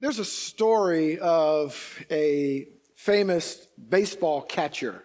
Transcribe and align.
There's 0.00 0.18
a 0.18 0.24
story 0.24 1.18
of 1.18 2.02
a 2.10 2.68
famous 2.96 3.68
baseball 3.90 4.40
catcher. 4.40 5.04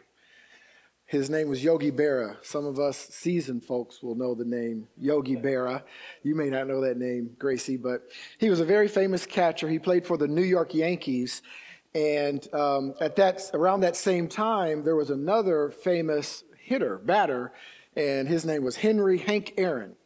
His 1.05 1.29
name 1.29 1.49
was 1.49 1.61
Yogi 1.61 1.91
Berra. 1.91 2.37
Some 2.45 2.65
of 2.65 2.79
us 2.79 2.97
seasoned 2.97 3.65
folks 3.65 4.01
will 4.01 4.15
know 4.15 4.33
the 4.33 4.45
name 4.45 4.87
Yogi 4.97 5.35
Berra. 5.35 5.83
You 6.23 6.33
may 6.33 6.49
not 6.49 6.67
know 6.67 6.79
that 6.79 6.95
name, 6.97 7.31
Gracie, 7.37 7.75
but 7.75 8.03
he 8.37 8.49
was 8.49 8.61
a 8.61 8.65
very 8.65 8.87
famous 8.87 9.25
catcher. 9.25 9.67
He 9.67 9.79
played 9.79 10.07
for 10.07 10.15
the 10.15 10.29
New 10.29 10.43
York 10.43 10.73
Yankees. 10.73 11.41
And 11.93 12.47
um, 12.53 12.93
at 13.01 13.17
that, 13.17 13.41
around 13.53 13.81
that 13.81 13.97
same 13.97 14.29
time, 14.29 14.85
there 14.85 14.95
was 14.95 15.09
another 15.09 15.71
famous 15.71 16.45
hitter, 16.57 16.99
batter, 16.99 17.51
and 17.97 18.29
his 18.29 18.45
name 18.45 18.63
was 18.63 18.77
Henry 18.77 19.17
Hank 19.17 19.55
Aaron. 19.57 19.97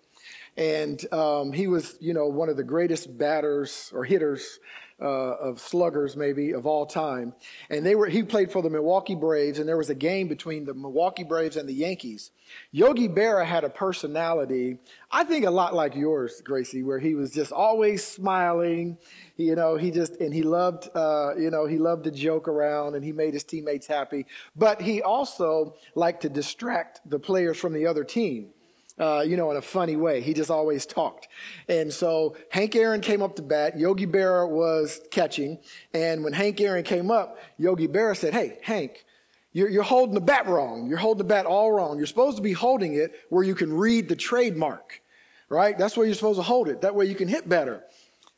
And 0.59 1.13
um, 1.13 1.53
he 1.53 1.67
was, 1.67 1.95
you 2.01 2.13
know, 2.13 2.27
one 2.27 2.49
of 2.49 2.57
the 2.57 2.65
greatest 2.65 3.17
batters 3.17 3.89
or 3.95 4.03
hitters 4.03 4.59
uh, 5.01 5.05
of 5.05 5.57
sluggers, 5.61 6.17
maybe 6.17 6.51
of 6.51 6.65
all 6.65 6.85
time. 6.85 7.33
And 7.69 7.85
they 7.85 7.95
were 7.95 8.07
he 8.07 8.23
played 8.23 8.51
for 8.51 8.61
the 8.61 8.69
Milwaukee 8.69 9.15
Braves, 9.15 9.59
and 9.59 9.69
there 9.69 9.77
was 9.77 9.89
a 9.89 9.95
game 9.95 10.27
between 10.27 10.65
the 10.65 10.73
Milwaukee 10.73 11.23
Braves 11.23 11.55
and 11.55 11.69
the 11.69 11.73
Yankees. 11.73 12.31
Yogi 12.73 13.07
Berra 13.07 13.45
had 13.45 13.63
a 13.63 13.69
personality, 13.69 14.79
I 15.09 15.23
think, 15.23 15.45
a 15.45 15.49
lot 15.49 15.73
like 15.73 15.95
yours, 15.95 16.41
Gracie, 16.43 16.83
where 16.83 16.99
he 16.99 17.15
was 17.15 17.31
just 17.31 17.53
always 17.53 18.05
smiling. 18.05 18.97
You 19.37 19.55
know, 19.55 19.77
he 19.77 19.91
just 19.91 20.17
and 20.17 20.33
he 20.33 20.43
loved, 20.43 20.89
uh, 20.93 21.35
you 21.37 21.51
know, 21.51 21.67
he 21.67 21.77
loved 21.77 22.03
to 22.03 22.11
joke 22.11 22.49
around, 22.49 22.95
and 22.95 23.05
he 23.05 23.13
made 23.13 23.33
his 23.33 23.45
teammates 23.45 23.87
happy. 23.87 24.25
But 24.57 24.81
he 24.81 25.01
also 25.01 25.75
liked 25.95 26.23
to 26.23 26.29
distract 26.29 26.99
the 27.09 27.19
players 27.19 27.55
from 27.55 27.71
the 27.71 27.87
other 27.87 28.03
team 28.03 28.49
uh, 28.99 29.23
you 29.25 29.37
know, 29.37 29.49
in 29.51 29.57
a 29.57 29.61
funny 29.61 29.95
way. 29.95 30.21
He 30.21 30.33
just 30.33 30.51
always 30.51 30.85
talked. 30.85 31.27
And 31.67 31.91
so 31.91 32.35
Hank 32.49 32.75
Aaron 32.75 33.01
came 33.01 33.21
up 33.21 33.35
to 33.37 33.41
bat. 33.41 33.79
Yogi 33.79 34.05
Berra 34.05 34.47
was 34.49 35.01
catching. 35.09 35.59
And 35.93 36.23
when 36.23 36.33
Hank 36.33 36.59
Aaron 36.59 36.83
came 36.83 37.09
up, 37.09 37.37
Yogi 37.57 37.87
Berra 37.87 38.15
said, 38.15 38.33
Hey, 38.33 38.59
Hank, 38.61 39.05
you're, 39.53 39.69
you're 39.69 39.83
holding 39.83 40.15
the 40.15 40.21
bat 40.21 40.47
wrong. 40.47 40.87
You're 40.87 40.97
holding 40.97 41.19
the 41.19 41.33
bat 41.33 41.45
all 41.45 41.71
wrong. 41.71 41.97
You're 41.97 42.07
supposed 42.07 42.37
to 42.37 42.43
be 42.43 42.53
holding 42.53 42.95
it 42.95 43.13
where 43.29 43.43
you 43.43 43.55
can 43.55 43.73
read 43.73 44.09
the 44.09 44.15
trademark, 44.15 45.01
right? 45.47 45.77
That's 45.77 45.97
where 45.97 46.05
you're 46.05 46.15
supposed 46.15 46.39
to 46.39 46.43
hold 46.43 46.67
it. 46.67 46.81
That 46.81 46.93
way 46.93 47.05
you 47.05 47.15
can 47.15 47.27
hit 47.27 47.47
better. 47.47 47.83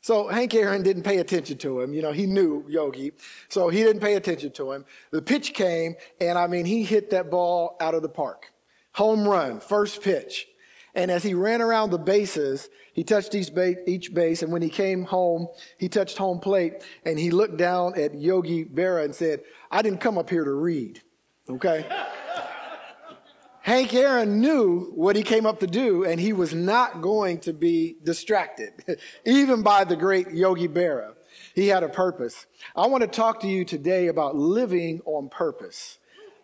So 0.00 0.26
Hank 0.26 0.52
Aaron 0.54 0.82
didn't 0.82 1.04
pay 1.04 1.18
attention 1.18 1.58
to 1.58 1.80
him. 1.80 1.92
You 1.94 2.02
know, 2.02 2.12
he 2.12 2.26
knew 2.26 2.64
Yogi. 2.68 3.12
So 3.48 3.68
he 3.68 3.82
didn't 3.84 4.00
pay 4.00 4.14
attention 4.14 4.50
to 4.52 4.72
him. 4.72 4.84
The 5.12 5.22
pitch 5.22 5.54
came 5.54 5.94
and 6.20 6.38
I 6.38 6.46
mean, 6.46 6.64
he 6.64 6.82
hit 6.82 7.10
that 7.10 7.30
ball 7.30 7.76
out 7.80 7.94
of 7.94 8.02
the 8.02 8.08
park. 8.08 8.52
Home 8.94 9.26
run, 9.26 9.60
first 9.60 10.02
pitch. 10.02 10.48
And 10.94 11.10
as 11.10 11.22
he 11.22 11.32
ran 11.34 11.62
around 11.62 11.90
the 11.90 11.98
bases, 11.98 12.68
he 12.92 13.02
touched 13.02 13.34
each 13.34 13.54
base, 13.54 13.78
each 13.86 14.12
base. 14.12 14.42
And 14.42 14.52
when 14.52 14.62
he 14.62 14.68
came 14.68 15.04
home, 15.04 15.48
he 15.78 15.88
touched 15.88 16.18
home 16.18 16.38
plate 16.38 16.84
and 17.04 17.18
he 17.18 17.30
looked 17.30 17.56
down 17.56 17.98
at 17.98 18.14
Yogi 18.14 18.64
Berra 18.64 19.04
and 19.04 19.14
said, 19.14 19.42
I 19.70 19.80
didn't 19.80 20.00
come 20.00 20.18
up 20.18 20.28
here 20.28 20.44
to 20.44 20.52
read. 20.52 21.00
Okay. 21.48 21.86
Hank 23.62 23.94
Aaron 23.94 24.40
knew 24.40 24.90
what 24.94 25.14
he 25.14 25.22
came 25.22 25.46
up 25.46 25.60
to 25.60 25.68
do 25.68 26.04
and 26.04 26.20
he 26.20 26.32
was 26.32 26.52
not 26.52 27.00
going 27.00 27.38
to 27.40 27.52
be 27.52 27.96
distracted, 28.02 28.72
even 29.24 29.62
by 29.62 29.84
the 29.84 29.96
great 29.96 30.30
Yogi 30.30 30.68
Berra. 30.68 31.14
He 31.54 31.68
had 31.68 31.82
a 31.82 31.88
purpose. 31.88 32.46
I 32.76 32.86
want 32.88 33.02
to 33.02 33.08
talk 33.08 33.40
to 33.40 33.48
you 33.48 33.64
today 33.64 34.08
about 34.08 34.36
living 34.36 35.00
on 35.06 35.28
purpose 35.28 35.98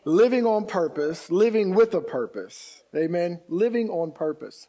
living 0.04 0.46
on 0.46 0.66
purpose, 0.66 1.30
living 1.30 1.74
with 1.74 1.94
a 1.94 2.00
purpose. 2.00 2.82
Amen. 2.96 3.41
Living 3.48 3.91
on 3.91 4.12
purpose. 4.12 4.68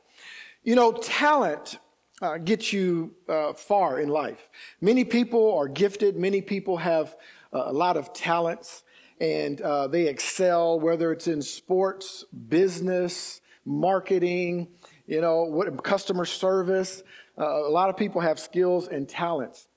You 0.63 0.75
know, 0.75 0.91
talent 0.91 1.79
uh, 2.21 2.37
gets 2.37 2.73
you 2.73 3.15
uh, 3.27 3.53
far 3.53 3.99
in 3.99 4.09
life. 4.09 4.49
Many 4.81 5.05
people 5.05 5.57
are 5.57 5.67
gifted. 5.67 6.17
Many 6.17 6.41
people 6.41 6.77
have 6.77 7.15
uh, 7.53 7.63
a 7.65 7.73
lot 7.73 7.97
of 7.97 8.13
talents 8.13 8.83
and 9.21 9.61
uh, 9.61 9.87
they 9.87 10.07
excel, 10.07 10.79
whether 10.79 11.11
it's 11.11 11.27
in 11.27 11.41
sports, 11.41 12.23
business, 12.47 13.41
marketing, 13.65 14.67
you 15.07 15.21
know, 15.21 15.43
what, 15.43 15.83
customer 15.83 16.25
service. 16.25 17.03
Uh, 17.37 17.67
a 17.67 17.71
lot 17.71 17.89
of 17.89 17.97
people 17.97 18.21
have 18.21 18.39
skills 18.39 18.87
and 18.87 19.07
talents. 19.07 19.67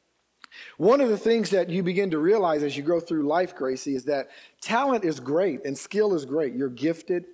One 0.77 1.01
of 1.01 1.09
the 1.09 1.17
things 1.17 1.51
that 1.51 1.71
you 1.71 1.83
begin 1.83 2.11
to 2.11 2.19
realize 2.19 2.63
as 2.63 2.77
you 2.77 2.83
go 2.83 3.01
through 3.01 3.27
life, 3.27 3.55
Gracie, 3.57 3.95
is 3.95 4.05
that 4.05 4.29
talent 4.63 5.05
is 5.05 5.21
great 5.21 5.65
and 5.67 5.77
skill 5.77 6.15
is 6.15 6.25
great. 6.25 6.55
You're 6.55 6.71
gifted, 6.71 7.27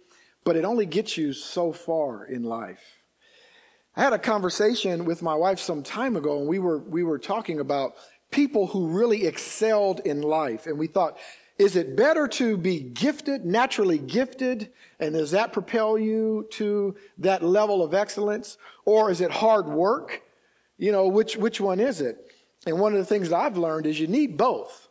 but 0.42 0.56
it 0.56 0.64
only 0.64 0.86
gets 0.86 1.16
you 1.16 1.32
so 1.32 1.72
far 1.72 2.24
in 2.24 2.42
life. 2.42 2.98
I 3.94 4.02
had 4.02 4.12
a 4.12 4.18
conversation 4.18 5.04
with 5.04 5.22
my 5.22 5.34
wife 5.34 5.58
some 5.58 5.82
time 5.82 6.16
ago, 6.16 6.38
and 6.38 6.48
we 6.48 6.58
were, 6.58 6.78
we 6.78 7.04
were 7.04 7.18
talking 7.18 7.60
about 7.60 7.94
people 8.30 8.66
who 8.66 8.88
really 8.88 9.26
excelled 9.26 10.00
in 10.04 10.22
life. 10.22 10.66
And 10.66 10.78
we 10.78 10.86
thought, 10.86 11.18
is 11.58 11.74
it 11.74 11.96
better 11.96 12.28
to 12.28 12.56
be 12.56 12.78
gifted, 12.78 13.44
naturally 13.44 13.98
gifted, 13.98 14.70
and 15.00 15.14
does 15.14 15.32
that 15.32 15.52
propel 15.52 15.98
you 15.98 16.46
to 16.50 16.94
that 17.18 17.42
level 17.42 17.82
of 17.82 17.94
excellence? 17.94 18.56
Or 18.84 19.10
is 19.10 19.20
it 19.20 19.30
hard 19.30 19.66
work? 19.66 20.22
You 20.76 20.92
know, 20.92 21.08
which, 21.08 21.36
which 21.36 21.60
one 21.60 21.80
is 21.80 22.00
it? 22.00 22.32
And 22.66 22.78
one 22.78 22.92
of 22.92 22.98
the 23.00 23.04
things 23.04 23.30
that 23.30 23.36
I've 23.36 23.58
learned 23.58 23.86
is 23.86 23.98
you 23.98 24.06
need 24.06 24.36
both. 24.36 24.87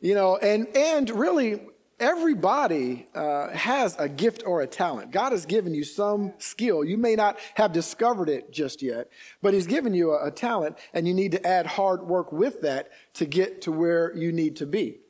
You 0.00 0.14
know, 0.14 0.36
and, 0.38 0.66
and 0.74 1.10
really 1.10 1.60
everybody 2.00 3.06
uh, 3.14 3.50
has 3.50 3.94
a 3.98 4.08
gift 4.08 4.42
or 4.46 4.62
a 4.62 4.66
talent. 4.66 5.10
God 5.10 5.32
has 5.32 5.44
given 5.44 5.74
you 5.74 5.84
some 5.84 6.32
skill. 6.38 6.82
You 6.82 6.96
may 6.96 7.14
not 7.14 7.38
have 7.54 7.72
discovered 7.72 8.30
it 8.30 8.50
just 8.50 8.82
yet, 8.82 9.10
but 9.42 9.52
He's 9.52 9.66
given 9.66 9.92
you 9.92 10.12
a, 10.12 10.28
a 10.28 10.30
talent, 10.30 10.78
and 10.94 11.06
you 11.06 11.12
need 11.12 11.32
to 11.32 11.46
add 11.46 11.66
hard 11.66 12.02
work 12.02 12.32
with 12.32 12.62
that 12.62 12.88
to 13.14 13.26
get 13.26 13.62
to 13.62 13.72
where 13.72 14.16
you 14.16 14.32
need 14.32 14.56
to 14.56 14.66
be. 14.66 15.00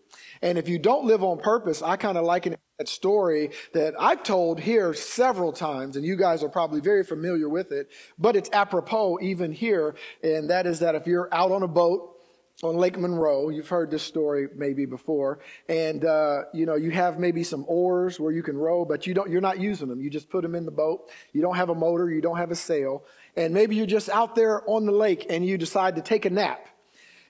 And 0.42 0.58
if 0.58 0.68
you 0.68 0.78
don't 0.78 1.04
live 1.04 1.22
on 1.22 1.38
purpose, 1.38 1.82
I 1.82 1.96
kind 1.96 2.18
of 2.18 2.24
liken 2.24 2.56
that 2.78 2.88
story 2.88 3.50
that 3.72 3.94
I've 3.98 4.24
told 4.24 4.58
here 4.58 4.92
several 4.94 5.52
times, 5.52 5.94
and 5.96 6.04
you 6.04 6.16
guys 6.16 6.42
are 6.42 6.48
probably 6.48 6.80
very 6.80 7.04
familiar 7.04 7.48
with 7.48 7.70
it, 7.70 7.90
but 8.18 8.34
it's 8.34 8.50
apropos 8.52 9.18
even 9.20 9.52
here, 9.52 9.94
and 10.24 10.50
that 10.50 10.66
is 10.66 10.80
that 10.80 10.96
if 10.96 11.06
you're 11.06 11.28
out 11.32 11.52
on 11.52 11.62
a 11.62 11.68
boat 11.68 12.16
on 12.62 12.76
Lake 12.76 12.98
Monroe, 12.98 13.48
you've 13.48 13.68
heard 13.68 13.90
this 13.90 14.02
story 14.02 14.48
maybe 14.54 14.84
before, 14.84 15.38
and 15.68 16.04
uh, 16.04 16.42
you 16.52 16.66
know 16.66 16.74
you 16.74 16.90
have 16.90 17.18
maybe 17.18 17.42
some 17.42 17.64
oars 17.68 18.20
where 18.20 18.32
you 18.32 18.42
can 18.42 18.56
row, 18.56 18.84
but 18.84 19.06
you 19.06 19.14
don't, 19.14 19.30
you're 19.30 19.40
not 19.40 19.58
using 19.58 19.88
them. 19.88 20.00
You 20.00 20.10
just 20.10 20.28
put 20.28 20.42
them 20.42 20.54
in 20.54 20.66
the 20.66 20.70
boat. 20.70 21.08
You 21.32 21.40
don't 21.40 21.56
have 21.56 21.70
a 21.70 21.74
motor, 21.74 22.10
you 22.10 22.20
don't 22.20 22.36
have 22.36 22.50
a 22.50 22.56
sail, 22.56 23.04
and 23.36 23.54
maybe 23.54 23.76
you're 23.76 23.86
just 23.86 24.10
out 24.10 24.34
there 24.34 24.68
on 24.68 24.84
the 24.84 24.92
lake 24.92 25.26
and 25.30 25.44
you 25.44 25.56
decide 25.56 25.96
to 25.96 26.02
take 26.02 26.26
a 26.26 26.30
nap. 26.30 26.66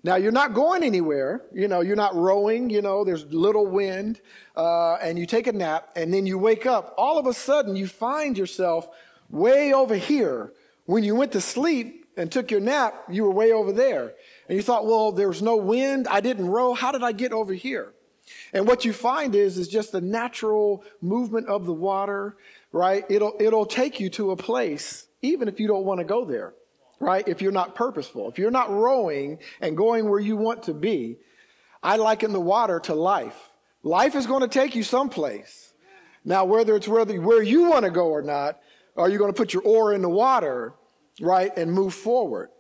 Now 0.02 0.16
you're 0.16 0.32
not 0.32 0.54
going 0.54 0.82
anywhere. 0.82 1.42
You 1.52 1.68
know, 1.68 1.80
you're 1.80 1.97
not 1.97 2.16
rowing. 2.16 2.70
You 2.70 2.82
know, 2.82 3.04
there's 3.04 3.26
little 3.26 3.66
wind, 3.66 4.20
uh, 4.56 4.94
and 4.94 5.18
you 5.18 5.26
take 5.26 5.47
a 5.47 5.52
nap, 5.52 5.91
and 5.94 6.12
then 6.12 6.26
you 6.26 6.38
wake 6.38 6.66
up. 6.66 6.94
All 6.97 7.18
of 7.18 7.26
a 7.26 7.34
sudden, 7.34 7.76
you 7.76 7.86
find 7.86 8.36
yourself 8.36 8.88
way 9.28 9.72
over 9.72 9.94
here. 9.94 10.52
When 10.86 11.04
you 11.04 11.14
went 11.14 11.32
to 11.32 11.41
sleep 11.41 12.06
and 12.16 12.32
took 12.32 12.50
your 12.50 12.60
nap, 12.60 13.04
you 13.08 13.22
were 13.24 13.30
way 13.30 13.52
over 13.52 13.72
there, 13.72 14.14
and 14.50 14.56
you 14.56 14.62
thought, 14.65 14.84
well, 14.84 15.12
there's 15.12 15.41
no 15.41 15.55
wind. 15.55 16.09
I 16.09 16.21
didn't 16.21 16.49
row. 16.49 16.75
How 16.75 16.91
did 16.91 17.05
I 17.05 17.12
get 17.12 17.31
over 17.33 17.55
here? 17.55 17.93
And 18.53 18.66
what 18.66 18.84
you 18.84 18.93
find 18.93 19.37
is, 19.37 19.56
is 19.59 19.69
just 19.69 19.93
the 19.93 20.00
natural 20.00 20.83
movement 21.00 21.47
of 21.47 21.66
the 21.66 21.72
water, 21.72 22.37
right? 22.72 23.05
It'll, 23.09 23.37
it'll 23.39 23.65
take 23.65 24.00
you 24.00 24.10
to 24.10 24.33
a 24.33 24.37
place, 24.37 25.06
even 25.22 25.47
if 25.47 25.60
you 25.60 25.69
don't 25.69 25.84
want 25.84 26.00
to 26.00 26.05
go 26.05 26.25
there 26.25 26.55
right? 27.03 27.27
If 27.27 27.41
you're 27.41 27.53
not 27.53 27.75
purposeful, 27.75 28.28
if 28.28 28.39
you're 28.39 28.50
not 28.50 28.71
rowing 28.71 29.39
and 29.60 29.77
going 29.77 30.10
where 30.10 30.21
you 30.21 30.37
want 30.37 30.65
to 30.65 30.75
be, 30.75 31.16
I 31.83 31.97
liken 31.97 32.33
the 32.33 32.41
water 32.41 32.78
to 32.81 32.94
life. 32.94 33.50
Life 33.83 34.15
is 34.15 34.27
going 34.27 34.43
to 34.43 34.49
take 34.49 34.75
you 34.75 34.83
someplace. 34.83 35.72
Now, 36.27 36.44
whether 36.44 36.77
it's 36.77 36.87
where, 36.87 37.06
where 37.06 37.43
you 37.43 37.71
want 37.71 37.87
to 37.87 37.91
go 37.91 38.09
or 38.09 38.21
not, 38.21 38.60
are 38.97 39.09
you 39.09 39.16
going 39.16 39.33
to 39.33 39.37
put 39.37 39.55
your 39.55 39.62
oar 39.62 39.94
in 39.94 40.03
the 40.03 40.10
water, 40.10 40.75
right, 41.22 41.56
and 41.56 41.72
move 41.72 41.94
forward? 41.94 42.50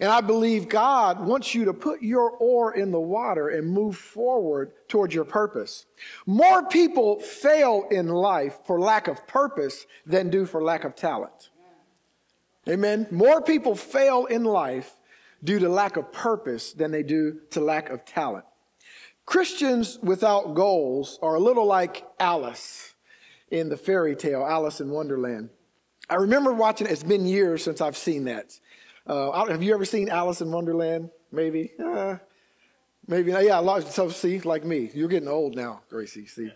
And 0.00 0.10
I 0.10 0.20
believe 0.20 0.68
God 0.68 1.20
wants 1.20 1.54
you 1.54 1.64
to 1.66 1.72
put 1.72 2.02
your 2.02 2.30
oar 2.30 2.74
in 2.74 2.90
the 2.90 3.00
water 3.00 3.48
and 3.48 3.68
move 3.68 3.96
forward 3.96 4.72
towards 4.88 5.14
your 5.14 5.24
purpose. 5.24 5.86
More 6.26 6.66
people 6.66 7.20
fail 7.20 7.86
in 7.90 8.08
life 8.08 8.58
for 8.66 8.80
lack 8.80 9.08
of 9.08 9.26
purpose 9.26 9.86
than 10.04 10.30
do 10.30 10.46
for 10.46 10.62
lack 10.62 10.84
of 10.84 10.94
talent. 10.94 11.50
Amen. 12.68 13.06
More 13.10 13.40
people 13.40 13.74
fail 13.74 14.26
in 14.26 14.44
life 14.44 14.92
due 15.44 15.58
to 15.58 15.68
lack 15.68 15.96
of 15.96 16.12
purpose 16.12 16.72
than 16.72 16.90
they 16.90 17.02
do 17.02 17.40
to 17.50 17.60
lack 17.60 17.90
of 17.90 18.04
talent. 18.04 18.44
Christians 19.24 19.98
without 20.02 20.54
goals 20.54 21.18
are 21.22 21.34
a 21.34 21.40
little 21.40 21.66
like 21.66 22.04
Alice 22.18 22.94
in 23.50 23.68
the 23.68 23.76
fairy 23.76 24.16
tale, 24.16 24.44
Alice 24.44 24.80
in 24.80 24.90
Wonderland. 24.90 25.50
I 26.08 26.14
remember 26.16 26.52
watching, 26.52 26.86
it's 26.86 27.02
been 27.02 27.26
years 27.26 27.64
since 27.64 27.80
I've 27.80 27.96
seen 27.96 28.24
that. 28.24 28.58
Uh, 29.06 29.46
have 29.46 29.62
you 29.62 29.72
ever 29.72 29.84
seen 29.84 30.08
Alice 30.08 30.40
in 30.40 30.50
Wonderland? 30.50 31.10
Maybe? 31.30 31.72
Uh, 31.82 32.16
maybe. 33.06 33.30
Yeah, 33.30 33.60
a 33.60 33.62
lot. 33.62 33.84
So, 33.84 34.08
see, 34.08 34.40
like 34.40 34.64
me, 34.64 34.90
you're 34.94 35.08
getting 35.08 35.28
old 35.28 35.54
now, 35.54 35.82
Gracie, 35.88 36.26
see. 36.26 36.50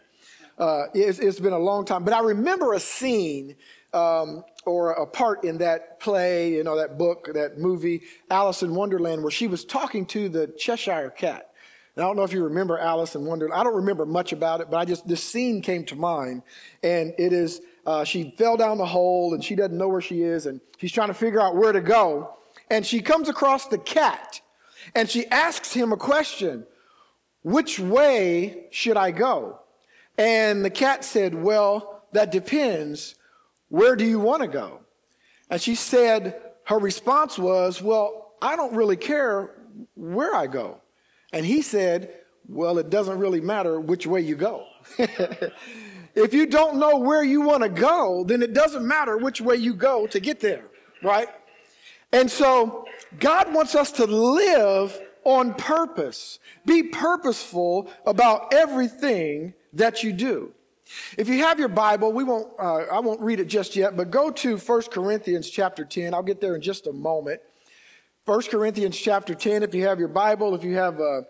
Uh, 0.58 0.87
it's, 0.93 1.19
it's 1.20 1.41
been 1.41 1.52
a 1.52 1.58
long 1.58 1.85
time. 1.85 2.05
But 2.05 2.12
I 2.12 2.20
remember 2.20 2.75
a 2.75 2.81
scene 2.81 3.56
um, 3.94 4.44
or 4.67 4.93
a 4.93 5.06
part 5.06 5.44
in 5.44 5.58
that 5.58 6.00
play, 6.00 6.52
you 6.52 6.64
know, 6.64 6.76
that 6.76 6.99
book, 6.99 7.31
that 7.32 7.58
movie, 7.58 8.02
Alice 8.31 8.62
in 8.62 8.75
Wonderland, 8.75 9.23
where 9.23 9.31
she 9.31 9.47
was 9.47 9.64
talking 9.64 10.05
to 10.06 10.29
the 10.29 10.49
Cheshire 10.58 11.11
Cat. 11.11 11.50
And 11.97 12.05
I 12.05 12.06
don't 12.06 12.17
know 12.17 12.25
if 12.25 12.32
you 12.32 12.44
remember 12.44 12.79
Alice 12.79 13.14
in 13.14 13.25
Wonderland. 13.25 13.58
I 13.58 13.64
don't 13.64 13.76
remember 13.76 14.06
much 14.06 14.32
about 14.32 14.61
it, 14.61 14.70
but 14.70 14.76
I 14.76 14.85
just, 14.85 15.08
this 15.08 15.23
scene 15.23 15.62
came 15.62 15.85
to 15.87 15.97
mind. 15.97 16.43
And 16.82 17.14
it 17.17 17.32
is, 17.32 17.62
uh, 17.87 18.05
she 18.05 18.35
fell 18.37 18.56
down 18.56 18.79
the 18.79 18.87
hole 18.87 19.35
and 19.35 19.43
she 19.43 19.55
doesn't 19.55 19.76
know 19.76 19.88
where 19.88 20.00
she 20.00 20.23
is 20.23 20.47
and 20.47 20.61
she's 20.79 20.93
trying 20.93 21.08
to 21.08 21.14
figure 21.14 21.41
out 21.41 21.56
where 21.56 21.73
to 21.73 21.81
go. 21.81 22.37
And 22.70 22.87
she 22.87 23.02
comes 23.02 23.28
across 23.28 23.67
the 23.67 23.78
cat 23.78 24.40
and 24.94 25.11
she 25.11 25.26
asks 25.26 25.72
him 25.72 25.93
a 25.93 25.96
question. 25.96 26.64
Which 27.43 27.78
way 27.78 28.67
should 28.70 28.96
I 28.96 29.11
go? 29.11 29.58
And 30.17 30.64
the 30.64 30.70
cat 30.70 31.05
said, 31.05 31.34
well, 31.34 32.05
that 32.12 32.31
depends. 32.31 33.14
Where 33.69 33.96
do 33.96 34.05
you 34.05 34.20
want 34.20 34.43
to 34.43 34.49
go? 34.49 34.81
And 35.49 35.61
she 35.61 35.75
said, 35.75 36.40
her 36.64 36.78
response 36.78 37.38
was, 37.38 37.82
well, 37.82 38.34
I 38.43 38.56
don't 38.56 38.75
really 38.75 38.96
care 38.96 39.56
where 39.94 40.34
I 40.34 40.46
go. 40.46 40.81
And 41.32 41.44
he 41.44 41.62
said, 41.62 42.14
well, 42.49 42.78
it 42.78 42.90
doesn't 42.90 43.19
really 43.19 43.40
matter 43.40 43.81
which 43.81 44.06
way 44.06 44.20
you 44.20 44.37
go. 44.37 44.66
if 44.99 46.34
you 46.34 46.46
don't 46.46 46.76
know 46.76 46.99
where 46.99 47.23
you 47.23 47.40
want 47.40 47.62
to 47.62 47.69
go, 47.69 48.25
then 48.25 48.43
it 48.43 48.52
doesn't 48.52 48.87
matter 48.87 49.16
which 49.16 49.40
way 49.40 49.56
you 49.56 49.75
go 49.75 50.06
to 50.08 50.20
get 50.20 50.40
there, 50.40 50.64
right? 51.02 51.28
And 52.12 52.31
so 52.31 52.87
God 53.19 53.53
wants 53.53 53.75
us 53.75 53.93
to 53.93 54.07
live 54.07 54.99
on 55.25 55.55
purpose. 55.55 56.39
Be 56.67 56.83
purposeful 56.83 57.91
about 58.07 58.53
everything 58.53 59.55
that 59.75 60.03
you 60.03 60.12
do. 60.12 60.53
If 61.17 61.29
you 61.29 61.39
have 61.45 61.59
your 61.59 61.69
Bible, 61.69 62.12
we 62.12 62.25
won't, 62.25 62.49
uh, 62.59 62.87
I 62.93 62.99
won't 62.99 63.21
read 63.21 63.39
it 63.39 63.47
just 63.47 63.77
yet, 63.77 63.97
but 63.97 64.11
go 64.11 64.31
to 64.31 64.57
1 64.57 64.83
Corinthians 64.91 65.49
chapter 65.49 65.85
10. 65.85 66.15
I'll 66.15 66.23
get 66.23 66.41
there 66.41 66.57
in 66.57 66.61
just 66.61 66.89
a 66.89 66.93
moment. 66.93 67.41
1 68.25 68.43
Corinthians 68.43 68.99
chapter 68.99 69.35
10, 69.35 69.62
if 69.62 69.75
you 69.75 69.87
have 69.87 69.99
your 69.99 70.09
Bible, 70.09 70.55
if 70.55 70.65
you 70.65 70.75
have 70.75 71.01
uh, 71.01 71.23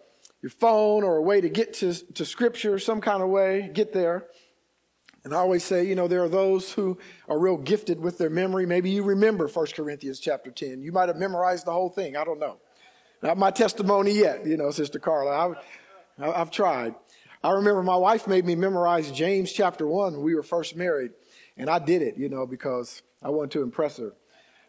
your 0.43 0.51
phone 0.51 1.05
or 1.05 1.17
a 1.17 1.23
way 1.23 1.41
to 1.41 1.49
get 1.49 1.75
to, 1.75 1.93
to 2.15 2.25
Scripture 2.25 2.79
some 2.79 3.01
kind 3.01 3.23
of 3.23 3.29
way, 3.29 3.71
get 3.73 3.93
there. 3.93 4.27
And 5.25 5.35
I 5.35 5.37
always 5.37 5.65
say, 5.65 5.85
you 5.85 5.95
know, 5.95 6.09
there 6.09 6.23
are 6.23 6.29
those 6.29 6.73
who 6.73 6.99
are 7.29 7.39
real 7.39 7.59
gifted 7.59 8.01
with 8.01 8.17
their 8.17 8.31
memory. 8.31 8.65
Maybe 8.65 8.91
you 8.91 9.03
remember 9.03 9.49
1 9.49 9.67
Corinthians 9.75 10.19
chapter 10.19 10.51
10. 10.51 10.83
You 10.83 10.93
might 10.93 11.09
have 11.09 11.17
memorized 11.17 11.67
the 11.67 11.73
whole 11.73 11.91
thing. 11.91 12.17
I 12.17 12.25
don't 12.25 12.39
know. 12.39 12.57
Not 13.23 13.37
my 13.37 13.51
testimony 13.51 14.13
yet, 14.13 14.47
you 14.47 14.57
know, 14.57 14.71
Sister 14.71 14.99
Carla. 14.99 15.51
I've, 15.51 16.35
I've 16.35 16.51
tried. 16.51 16.95
I 17.43 17.51
remember 17.53 17.83
my 17.83 17.97
wife 17.97 18.27
made 18.27 18.47
me 18.47 18.55
memorize 18.55 19.11
James 19.11 19.53
chapter 19.53 19.87
1 19.87 20.15
when 20.15 20.23
we 20.23 20.35
were 20.35 20.43
first 20.43 20.77
married. 20.77 21.13
And 21.57 21.69
I 21.69 21.79
did 21.79 22.01
it, 22.01 22.17
you 22.17 22.29
know, 22.29 22.47
because 22.47 23.03
I 23.23 23.29
wanted 23.29 23.51
to 23.53 23.63
impress 23.63 23.99
her. 23.99 24.13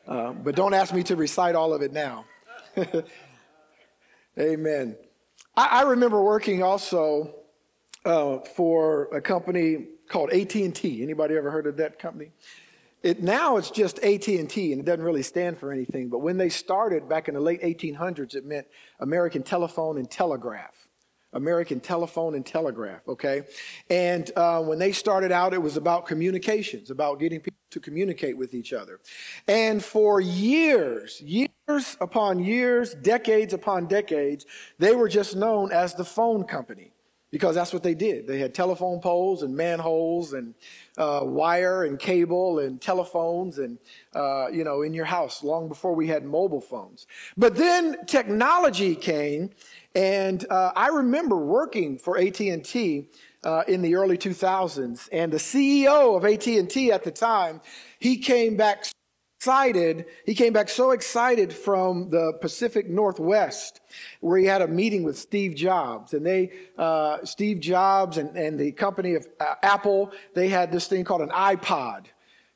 Uh, 0.07 0.33
but 0.33 0.55
don't 0.55 0.73
ask 0.73 0.93
me 0.93 1.03
to 1.03 1.15
recite 1.15 1.55
all 1.55 1.73
of 1.73 1.81
it 1.81 1.93
now. 1.93 2.25
Amen. 4.39 4.97
I, 5.55 5.67
I, 5.67 5.81
remember 5.83 6.21
working 6.21 6.63
also 6.63 7.35
uh, 8.05 8.39
for 8.55 9.05
a 9.13 9.21
company 9.21 9.87
called 10.07 10.31
AT&T. 10.31 11.03
Anybody 11.03 11.35
ever 11.37 11.51
heard 11.51 11.67
of 11.67 11.77
that 11.77 11.99
company? 11.99 12.31
It, 13.03 13.23
now 13.23 13.57
it's 13.57 13.71
just 13.71 13.99
AT&T 13.99 14.71
and 14.71 14.81
it 14.81 14.85
doesn't 14.85 15.03
really 15.03 15.23
stand 15.23 15.57
for 15.57 15.71
anything. 15.71 16.09
But 16.09 16.19
when 16.19 16.37
they 16.37 16.49
started 16.49 17.09
back 17.09 17.27
in 17.27 17.33
the 17.33 17.39
late 17.39 17.61
1800s, 17.61 18.35
it 18.35 18.45
meant 18.45 18.67
American 18.99 19.41
Telephone 19.41 19.97
and 19.97 20.09
Telegraph. 20.09 20.75
American 21.33 21.79
Telephone 21.79 22.35
and 22.35 22.45
Telegraph, 22.45 23.07
okay? 23.07 23.43
And 23.89 24.29
uh, 24.35 24.61
when 24.61 24.79
they 24.79 24.91
started 24.91 25.31
out, 25.31 25.53
it 25.53 25.61
was 25.61 25.77
about 25.77 26.05
communications, 26.05 26.91
about 26.91 27.19
getting 27.19 27.39
people 27.39 27.57
to 27.69 27.79
communicate 27.79 28.37
with 28.37 28.53
each 28.53 28.73
other. 28.73 28.99
And 29.47 29.81
for 29.81 30.19
years, 30.19 31.21
years 31.21 31.97
upon 32.01 32.43
years, 32.43 32.93
decades 32.95 33.53
upon 33.53 33.87
decades, 33.87 34.45
they 34.77 34.93
were 34.93 35.07
just 35.07 35.37
known 35.37 35.71
as 35.71 35.95
the 35.95 36.03
phone 36.03 36.43
company 36.43 36.91
because 37.31 37.55
that's 37.55 37.73
what 37.73 37.81
they 37.81 37.95
did. 37.95 38.27
They 38.27 38.39
had 38.39 38.53
telephone 38.53 38.99
poles 38.99 39.41
and 39.41 39.55
manholes 39.55 40.33
and 40.33 40.53
uh, 40.97 41.21
wire 41.23 41.85
and 41.85 41.97
cable 41.97 42.59
and 42.59 42.79
telephones 42.79 43.57
and 43.57 43.77
uh, 44.13 44.47
you 44.51 44.63
know 44.63 44.81
in 44.81 44.93
your 44.93 45.05
house 45.05 45.43
long 45.43 45.67
before 45.67 45.95
we 45.95 46.07
had 46.07 46.23
mobile 46.23 46.61
phones. 46.61 47.07
But 47.37 47.55
then 47.55 48.05
technology 48.05 48.95
came 48.95 49.51
and 49.95 50.45
uh, 50.49 50.71
I 50.75 50.87
remember 50.87 51.37
working 51.37 51.97
for 51.97 52.17
AT&T 52.17 53.09
uh, 53.43 53.63
in 53.67 53.81
the 53.81 53.95
early 53.95 54.17
2000s, 54.17 55.09
and 55.11 55.33
the 55.33 55.37
CEO 55.37 56.15
of 56.15 56.25
AT&T 56.25 56.91
at 56.91 57.03
the 57.03 57.11
time, 57.11 57.59
he 57.99 58.17
came 58.17 58.55
back 58.55 58.85
excited. 59.41 60.05
He 60.23 60.35
came 60.35 60.53
back 60.53 60.69
so 60.69 60.91
excited 60.91 61.51
from 61.51 62.11
the 62.11 62.33
Pacific 62.41 62.87
Northwest, 62.87 63.81
where 64.19 64.37
he 64.37 64.45
had 64.45 64.61
a 64.61 64.67
meeting 64.67 65.01
with 65.01 65.17
Steve 65.17 65.55
Jobs, 65.55 66.13
and 66.13 66.23
they, 66.23 66.51
uh, 66.77 67.25
Steve 67.25 67.59
Jobs 67.59 68.17
and, 68.17 68.37
and 68.37 68.59
the 68.59 68.71
company 68.71 69.15
of 69.15 69.27
uh, 69.39 69.55
Apple, 69.63 70.11
they 70.35 70.47
had 70.47 70.71
this 70.71 70.85
thing 70.85 71.03
called 71.03 71.21
an 71.21 71.29
iPod. 71.29 72.05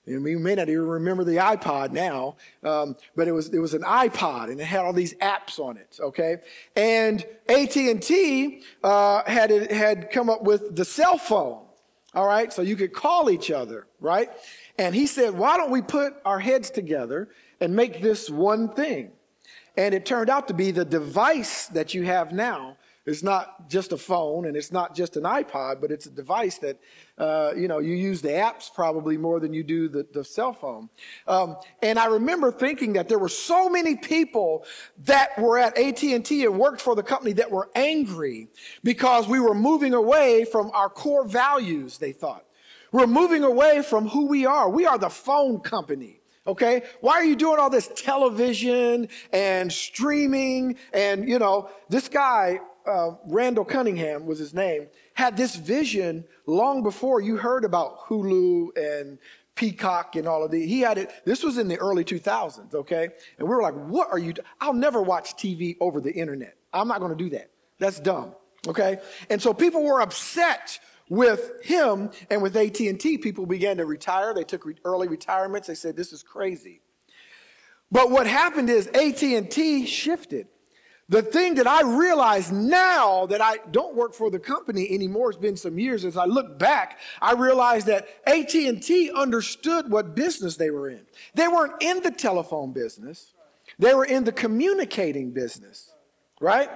You 0.06 0.20
may 0.20 0.54
not 0.54 0.70
even 0.70 0.86
remember 0.86 1.24
the 1.24 1.38
iPod 1.38 1.92
now, 1.92 2.36
um, 2.64 2.96
but 3.16 3.28
it 3.28 3.32
was 3.32 3.50
it 3.50 3.58
was 3.58 3.74
an 3.74 3.82
iPod 3.82 4.52
and 4.52 4.62
it 4.62 4.66
had 4.66 4.82
all 4.82 4.94
these 4.94 5.16
apps 5.16 5.58
on 5.58 5.78
it. 5.78 5.98
Okay, 6.00 6.38
and 6.76 7.26
AT 7.50 7.76
and 7.76 8.04
T 8.04 8.62
uh, 8.84 9.24
had 9.26 9.50
had 9.72 10.12
come 10.12 10.30
up 10.30 10.44
with 10.44 10.76
the 10.76 10.86
cell 10.86 11.18
phone. 11.18 11.64
All 12.14 12.28
right, 12.28 12.54
so 12.54 12.62
you 12.62 12.78
could 12.78 12.94
call 12.94 13.30
each 13.30 13.50
other, 13.52 13.88
right? 14.00 14.30
And 14.78 14.94
he 14.94 15.08
said, 15.08 15.38
"Why 15.38 15.58
don't 15.58 15.72
we 15.72 15.82
put 15.82 16.16
our 16.26 16.40
heads 16.40 16.70
together 16.70 17.30
and 17.60 17.76
make 17.76 18.02
this 18.02 18.30
one 18.30 18.70
thing?" 18.74 19.12
And 19.78 19.94
it 19.94 20.06
turned 20.06 20.30
out 20.30 20.48
to 20.48 20.54
be 20.54 20.72
the 20.72 20.86
device 20.86 21.68
that 21.68 21.94
you 21.94 22.04
have 22.04 22.32
now 22.32 22.78
it's 23.06 23.22
not 23.22 23.70
just 23.70 23.92
a 23.92 23.98
phone 23.98 24.48
and 24.48 24.58
it's 24.58 24.72
not 24.72 24.96
just 24.96 25.16
an 25.16 25.24
iPod, 25.24 25.80
but 25.80 25.92
it's 25.92 26.08
a 26.08 26.10
device 26.10 26.58
that, 26.60 26.80
uh, 27.20 27.54
you 27.56 27.68
know, 27.68 27.78
you 27.78 27.94
use 27.94 28.20
the 28.20 28.30
apps 28.30 28.74
probably 28.74 29.16
more 29.16 29.40
than 29.40 29.54
you 29.54 29.64
do 29.64 29.88
the, 29.88 30.08
the 30.12 30.24
cell 30.24 30.54
phone. 30.54 30.90
Um, 31.28 31.58
and 31.84 32.00
I 32.00 32.06
remember 32.06 32.52
thinking 32.52 32.94
that 32.94 33.08
there 33.08 33.20
were 33.20 33.30
so 33.30 33.70
many 33.70 33.96
people 33.96 34.66
that 35.04 35.38
were 35.38 35.60
at 35.60 35.78
AT&T 35.78 36.46
and 36.46 36.58
worked 36.58 36.82
for 36.82 36.96
the 36.96 37.04
company 37.04 37.34
that 37.34 37.52
were 37.52 37.70
angry 37.76 38.48
because 38.84 39.28
we 39.28 39.40
were 39.40 39.56
moving 39.56 39.94
away 39.94 40.46
from 40.46 40.72
our 40.74 40.90
core 40.90 41.26
values, 41.26 42.00
they 42.00 42.12
thought. 42.12 42.45
We're 42.96 43.08
moving 43.08 43.44
away 43.44 43.82
from 43.82 44.08
who 44.08 44.28
we 44.28 44.46
are. 44.46 44.70
We 44.70 44.86
are 44.86 44.98
the 44.98 45.10
phone 45.10 45.60
company. 45.60 46.22
Okay? 46.48 46.84
Why 47.02 47.16
are 47.16 47.26
you 47.26 47.36
doing 47.36 47.60
all 47.60 47.70
this 47.70 47.90
television 47.94 49.10
and 49.34 49.70
streaming? 49.70 50.78
And, 50.94 51.28
you 51.28 51.38
know, 51.38 51.70
this 51.90 52.08
guy, 52.08 52.62
uh, 52.88 53.16
Randall 53.26 53.66
Cunningham 53.66 54.26
was 54.26 54.40
his 54.40 54.54
name, 54.54 54.88
had 55.14 55.36
this 55.36 55.58
vision 55.58 56.24
long 56.46 56.84
before 56.84 57.20
you 57.20 57.36
heard 57.36 57.66
about 57.66 58.00
Hulu 58.08 58.78
and 58.78 59.18
Peacock 59.56 60.16
and 60.16 60.26
all 60.26 60.42
of 60.42 60.50
these. 60.50 60.70
He 60.70 60.80
had 60.80 60.98
it. 60.98 61.12
This 61.26 61.44
was 61.44 61.58
in 61.58 61.68
the 61.68 61.78
early 61.80 62.06
2000s, 62.06 62.74
okay? 62.74 63.10
And 63.38 63.46
we 63.46 63.54
were 63.54 63.62
like, 63.62 63.76
what 63.76 64.08
are 64.10 64.20
you? 64.20 64.36
I'll 64.62 64.72
never 64.72 65.02
watch 65.02 65.36
TV 65.36 65.76
over 65.82 66.00
the 66.00 66.14
internet. 66.14 66.56
I'm 66.72 66.88
not 66.88 67.02
going 67.02 67.12
to 67.12 67.22
do 67.22 67.32
that. 67.32 67.52
That's 67.78 68.00
dumb, 68.00 68.36
okay? 68.66 69.00
And 69.30 69.42
so 69.42 69.54
people 69.54 69.84
were 69.84 70.00
upset 70.00 70.80
with 71.10 71.52
him 71.64 72.10
and 72.30 72.42
with 72.42 72.56
AT&T. 72.56 73.18
People 73.20 73.46
began 73.46 73.78
to 73.78 73.86
retire. 73.86 74.34
They 74.34 74.44
took 74.44 74.66
re- 74.66 74.76
early 74.84 75.08
retirements. 75.08 75.68
They 75.68 75.76
said, 75.76 75.96
this 75.96 76.12
is 76.12 76.24
crazy. 76.24 76.82
But 77.92 78.10
what 78.10 78.28
happened 78.28 78.70
is 78.70 78.88
AT&T 78.88 79.86
shifted. 79.86 80.48
The 81.08 81.22
thing 81.22 81.56
that 81.56 81.68
I 81.68 81.84
realize 81.84 82.52
now 82.52 83.28
that 83.28 83.40
I 83.40 83.58
don't 83.70 83.96
work 83.96 84.16
for 84.16 84.32
the 84.32 84.40
company 84.40 84.92
anymore, 84.92 85.30
it's 85.30 85.38
been 85.38 85.56
some 85.56 85.78
years, 85.78 86.04
as 86.04 86.18
I 86.18 86.26
look 86.26 86.58
back, 86.58 87.00
I 87.22 87.34
realized 87.34 87.86
that 87.88 88.08
AT&T 88.26 89.12
understood 89.12 89.92
what 89.92 90.16
business 90.16 90.58
they 90.58 90.72
were 90.72 90.90
in. 90.90 91.06
They 91.36 91.48
weren't 91.48 91.82
in 91.82 92.02
the 92.02 92.10
telephone 92.10 92.74
business. 92.74 93.34
They 93.78 93.94
were 93.94 94.06
in 94.06 94.24
the 94.24 94.32
communicating 94.32 95.32
business. 95.32 95.92
Right? 96.42 96.70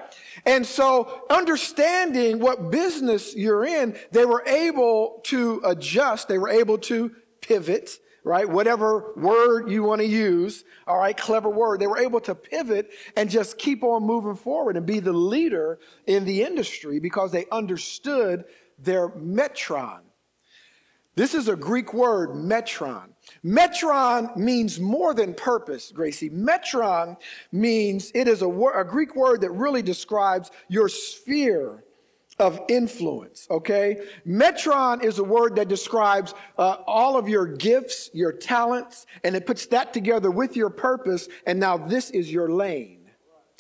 And 0.46 0.66
so 0.66 1.26
understanding 1.30 2.40
what 2.40 2.72
business 2.72 3.36
you're 3.36 3.66
in, 3.66 3.98
they 4.12 4.24
were 4.26 4.44
able 4.48 5.20
to 5.26 5.62
adjust. 5.66 6.28
They 6.30 6.38
were 6.38 6.50
able 6.50 6.78
to 6.80 7.12
pivot 7.42 8.00
right? 8.24 8.48
Whatever 8.48 9.14
word 9.16 9.70
you 9.70 9.84
want 9.84 10.02
to 10.02 10.08
use, 10.08 10.64
all 10.86 10.98
right, 10.98 11.16
clever 11.16 11.50
word. 11.50 11.80
They 11.80 11.88
were 11.88 12.00
able 12.00 12.20
to 12.22 12.36
pivot 12.36 12.92
and 13.16 13.30
just 13.30 13.58
keep 13.58 13.84
on 13.84 14.04
moving 14.04 14.36
forward 14.36 14.78
and 14.78 14.86
be 14.86 15.00
the 15.00 15.14
leader 15.14 15.80
in 16.06 16.26
the 16.26 16.44
industry 16.44 17.00
because 17.00 17.32
they 17.32 17.46
understood 17.52 18.46
their 18.78 19.10
metron. 19.10 20.02
This 21.16 21.34
is 21.34 21.48
a 21.48 21.56
Greek 21.56 21.94
word, 21.94 22.30
metron. 22.30 23.10
Metron 23.44 24.36
means 24.36 24.80
more 24.80 25.14
than 25.14 25.34
purpose, 25.34 25.92
Gracie. 25.92 26.30
Metron 26.30 27.18
means 27.52 28.12
it 28.14 28.28
is 28.28 28.42
a, 28.42 28.50
wor- 28.50 28.80
a 28.80 28.86
Greek 28.86 29.16
word 29.16 29.42
that 29.42 29.52
really 29.52 29.82
describes 29.82 30.52
your 30.68 30.90
sphere 30.90 31.84
of 32.40 32.62
influence, 32.70 33.48
okay? 33.52 33.98
Metron 34.26 35.04
is 35.04 35.20
a 35.20 35.24
word 35.24 35.56
that 35.58 35.68
describes 35.68 36.34
uh, 36.58 36.78
all 36.88 37.18
of 37.18 37.28
your 37.28 37.46
gifts, 37.46 38.10
your 38.14 38.32
talents, 38.32 39.06
and 39.24 39.36
it 39.36 39.46
puts 39.46 39.66
that 39.68 39.94
together 39.94 40.32
with 40.32 40.56
your 40.56 40.70
purpose, 40.70 41.28
and 41.46 41.60
now 41.60 41.78
this 41.78 42.10
is 42.12 42.32
your 42.32 42.50
lane. 42.50 42.99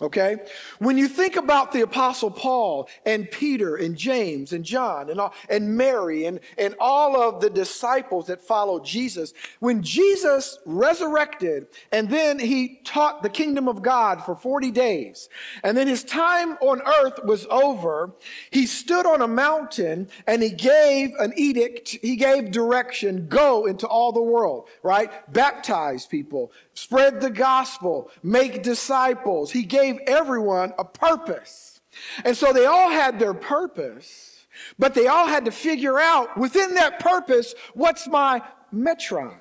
Okay? 0.01 0.37
When 0.79 0.97
you 0.97 1.09
think 1.09 1.35
about 1.35 1.73
the 1.73 1.81
apostle 1.81 2.31
Paul 2.31 2.87
and 3.05 3.29
Peter 3.29 3.75
and 3.75 3.97
James 3.97 4.53
and 4.53 4.63
John 4.63 5.09
and, 5.09 5.19
all, 5.19 5.33
and 5.49 5.75
Mary 5.75 6.25
and, 6.25 6.39
and 6.57 6.75
all 6.79 7.21
of 7.21 7.41
the 7.41 7.49
disciples 7.49 8.27
that 8.27 8.41
followed 8.41 8.85
Jesus, 8.85 9.33
when 9.59 9.83
Jesus 9.83 10.57
resurrected 10.65 11.67
and 11.91 12.09
then 12.09 12.39
he 12.39 12.79
taught 12.85 13.23
the 13.23 13.29
kingdom 13.29 13.67
of 13.67 13.81
God 13.81 14.23
for 14.23 14.35
40 14.35 14.71
days 14.71 15.27
and 15.63 15.75
then 15.75 15.87
his 15.87 16.05
time 16.05 16.57
on 16.61 16.81
earth 16.81 17.19
was 17.25 17.45
over, 17.49 18.11
he 18.51 18.65
stood 18.65 19.05
on 19.05 19.21
a 19.21 19.27
mountain 19.27 20.07
and 20.27 20.41
he 20.41 20.49
gave 20.49 21.13
an 21.19 21.33
edict, 21.35 21.97
he 22.01 22.15
gave 22.15 22.51
direction, 22.51 23.27
go 23.27 23.65
into 23.65 23.85
all 23.85 24.13
the 24.13 24.21
world, 24.21 24.69
right? 24.81 25.11
Baptize 25.33 26.05
people, 26.05 26.53
spread 26.73 27.19
the 27.19 27.29
gospel, 27.29 28.09
make 28.23 28.63
disciples. 28.63 29.51
He 29.51 29.63
gave 29.63 29.88
everyone 30.05 30.73
a 30.77 30.85
purpose. 30.85 31.79
And 32.23 32.35
so 32.35 32.53
they 32.53 32.65
all 32.65 32.89
had 32.89 33.19
their 33.19 33.33
purpose, 33.33 34.45
but 34.77 34.93
they 34.93 35.07
all 35.07 35.27
had 35.27 35.45
to 35.45 35.51
figure 35.51 35.99
out 35.99 36.37
within 36.37 36.75
that 36.75 36.99
purpose, 36.99 37.55
what's 37.73 38.07
my 38.07 38.41
metron? 38.73 39.37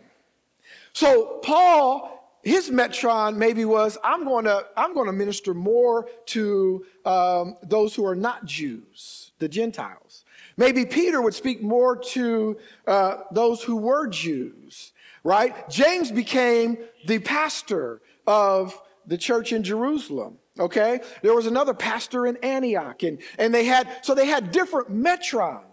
So 0.93 1.41
Paul, 1.43 2.39
his 2.43 2.71
metron 2.71 3.37
maybe 3.37 3.65
was, 3.65 3.99
I'm 4.03 4.25
going 4.25 4.47
to, 4.47 4.67
I'm 4.77 4.95
going 4.95 5.07
to 5.07 5.13
minister 5.13 5.55
more 5.55 6.09
to 6.27 6.85
um, 7.05 7.57
those 7.63 7.95
who 7.95 8.07
are 8.07 8.17
not 8.17 8.45
Jews, 8.45 9.33
the 9.39 9.49
Gentiles. 9.49 10.25
Maybe 10.57 10.85
Peter 10.87 11.21
would 11.21 11.35
speak 11.35 11.63
more 11.63 11.97
to 11.97 12.57
uh, 12.87 13.19
those 13.31 13.63
who 13.63 13.77
were 13.77 14.09
Jews 14.09 14.93
right? 15.25 15.69
James 15.69 16.11
became 16.11 16.79
the 17.07 17.19
pastor 17.19 18.01
of 18.27 18.81
the 19.09 19.19
church 19.19 19.53
in 19.53 19.65
Jerusalem. 19.65 20.39
Okay. 20.61 21.01
There 21.23 21.35
was 21.35 21.47
another 21.47 21.75
pastor 21.75 22.27
in 22.27 22.37
Antioch 22.39 23.03
and, 23.03 23.19
and 23.39 23.53
they 23.55 23.65
had, 23.65 23.89
so 24.03 24.15
they 24.15 24.27
had 24.27 24.53
different 24.53 24.91
metrons. 24.93 25.65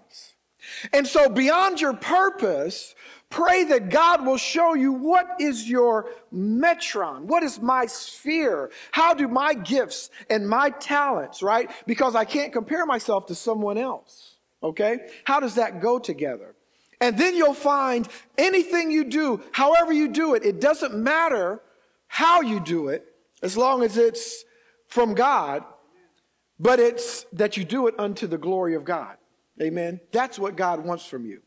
And 0.94 1.06
so 1.06 1.30
beyond 1.30 1.82
your 1.82 1.94
purpose, 1.94 2.96
pray 3.30 3.66
that 3.66 3.90
God 3.90 4.26
will 4.26 4.38
show 4.38 4.74
you 4.74 4.94
what 4.94 5.28
is 5.40 5.70
your 5.70 6.10
metron? 6.34 7.24
What 7.24 7.44
is 7.44 7.62
my 7.62 7.86
sphere? 7.86 8.72
How 8.92 9.14
do 9.14 9.28
my 9.28 9.54
gifts 9.54 10.10
and 10.30 10.48
my 10.48 10.70
talents, 10.72 11.44
right? 11.44 11.70
Because 11.86 12.16
I 12.16 12.26
can't 12.26 12.54
compare 12.54 12.86
myself 12.86 13.28
to 13.28 13.36
someone 13.36 13.78
else. 13.78 14.38
Okay. 14.64 15.08
How 15.26 15.40
does 15.40 15.56
that 15.56 15.82
go 15.82 16.00
together? 16.00 16.56
And 17.02 17.18
then 17.18 17.36
you'll 17.36 17.54
find 17.54 18.08
anything 18.38 18.90
you 18.90 19.04
do, 19.04 19.42
however 19.52 19.92
you 19.92 20.08
do 20.08 20.34
it, 20.34 20.46
it 20.46 20.62
doesn't 20.62 20.96
matter 20.96 21.62
how 22.08 22.42
you 22.42 22.62
do 22.62 22.88
it, 22.88 23.15
as 23.42 23.58
long 23.58 23.84
as 23.84 23.98
it's 23.98 24.46
from 24.88 25.14
God, 25.14 25.64
but 26.60 26.80
it's 26.80 27.24
that 27.34 27.58
you 27.58 27.64
do 27.64 27.88
it 27.88 27.96
unto 28.00 28.28
the 28.28 28.38
glory 28.38 28.76
of 28.76 28.86
God. 28.86 29.18
Amen. 29.62 30.00
That's 30.12 30.38
what 30.38 30.56
God 30.56 30.84
wants 30.84 31.06
from 31.06 31.26
you. 31.26 31.42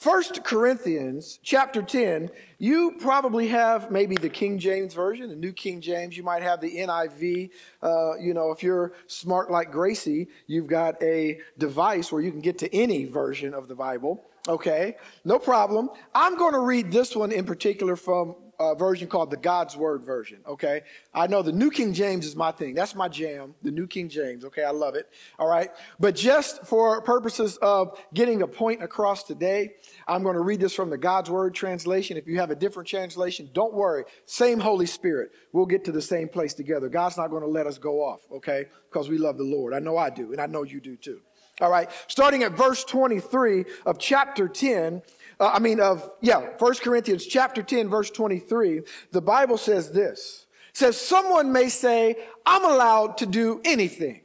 First 0.00 0.44
Corinthians 0.44 1.38
chapter 1.42 1.82
10, 1.82 2.30
you 2.56 2.96
probably 3.00 3.48
have 3.48 3.90
maybe 3.90 4.16
the 4.16 4.30
King 4.30 4.58
James 4.58 4.94
Version, 4.94 5.28
the 5.28 5.36
New 5.36 5.52
King 5.52 5.82
James. 5.82 6.16
You 6.16 6.22
might 6.22 6.42
have 6.42 6.62
the 6.62 6.74
NIV. 6.74 7.50
Uh, 7.82 8.16
you 8.16 8.32
know, 8.32 8.50
if 8.50 8.62
you're 8.62 8.94
smart 9.08 9.50
like 9.50 9.70
Gracie, 9.70 10.28
you've 10.46 10.68
got 10.68 11.00
a 11.02 11.40
device 11.58 12.10
where 12.10 12.22
you 12.22 12.30
can 12.30 12.40
get 12.40 12.56
to 12.60 12.74
any 12.74 13.04
version 13.04 13.52
of 13.52 13.68
the 13.68 13.74
Bible. 13.74 14.24
Okay, 14.48 14.96
no 15.26 15.38
problem. 15.38 15.90
I'm 16.14 16.38
going 16.38 16.54
to 16.54 16.60
read 16.60 16.90
this 16.90 17.14
one 17.14 17.30
in 17.30 17.44
particular 17.44 17.94
from 17.94 18.36
a 18.60 18.74
version 18.74 19.08
called 19.08 19.30
the 19.30 19.38
God's 19.38 19.76
Word 19.76 20.04
version. 20.04 20.40
Okay, 20.46 20.82
I 21.14 21.26
know 21.26 21.42
the 21.42 21.50
New 21.50 21.70
King 21.70 21.94
James 21.94 22.26
is 22.26 22.36
my 22.36 22.52
thing. 22.52 22.74
That's 22.74 22.94
my 22.94 23.08
jam. 23.08 23.54
The 23.62 23.70
New 23.70 23.86
King 23.86 24.08
James. 24.10 24.44
Okay, 24.44 24.62
I 24.62 24.70
love 24.70 24.94
it. 24.94 25.08
All 25.38 25.48
right, 25.48 25.70
but 25.98 26.14
just 26.14 26.64
for 26.66 27.00
purposes 27.00 27.56
of 27.62 27.98
getting 28.12 28.42
a 28.42 28.46
point 28.46 28.82
across 28.82 29.24
today, 29.24 29.72
I'm 30.06 30.22
going 30.22 30.34
to 30.34 30.42
read 30.42 30.60
this 30.60 30.74
from 30.74 30.90
the 30.90 30.98
God's 30.98 31.30
Word 31.30 31.54
translation. 31.54 32.18
If 32.18 32.26
you 32.26 32.38
have 32.38 32.50
a 32.50 32.56
different 32.56 32.88
translation, 32.88 33.48
don't 33.54 33.72
worry. 33.72 34.04
Same 34.26 34.60
Holy 34.60 34.86
Spirit. 34.86 35.30
We'll 35.52 35.66
get 35.66 35.84
to 35.86 35.92
the 35.92 36.02
same 36.02 36.28
place 36.28 36.52
together. 36.52 36.90
God's 36.90 37.16
not 37.16 37.28
going 37.28 37.42
to 37.42 37.48
let 37.48 37.66
us 37.66 37.78
go 37.78 38.04
off. 38.04 38.20
Okay, 38.30 38.66
because 38.90 39.08
we 39.08 39.16
love 39.16 39.38
the 39.38 39.44
Lord. 39.44 39.72
I 39.72 39.78
know 39.78 39.96
I 39.96 40.10
do, 40.10 40.32
and 40.32 40.40
I 40.40 40.46
know 40.46 40.64
you 40.64 40.80
do 40.80 40.96
too. 40.96 41.22
All 41.60 41.70
right. 41.70 41.90
Starting 42.06 42.42
at 42.42 42.52
verse 42.52 42.84
23 42.84 43.66
of 43.84 43.98
chapter 43.98 44.48
10, 44.48 45.02
uh, 45.40 45.50
I 45.54 45.58
mean, 45.58 45.80
of, 45.80 46.08
yeah, 46.20 46.50
1 46.58 46.74
Corinthians 46.76 47.26
chapter 47.26 47.62
10, 47.62 47.88
verse 47.88 48.10
23, 48.10 48.82
the 49.10 49.22
Bible 49.22 49.56
says 49.56 49.90
this. 49.90 50.46
Says, 50.72 51.00
someone 51.00 51.50
may 51.50 51.68
say, 51.68 52.16
I'm 52.46 52.64
allowed 52.64 53.18
to 53.18 53.26
do 53.26 53.60
anything, 53.64 54.20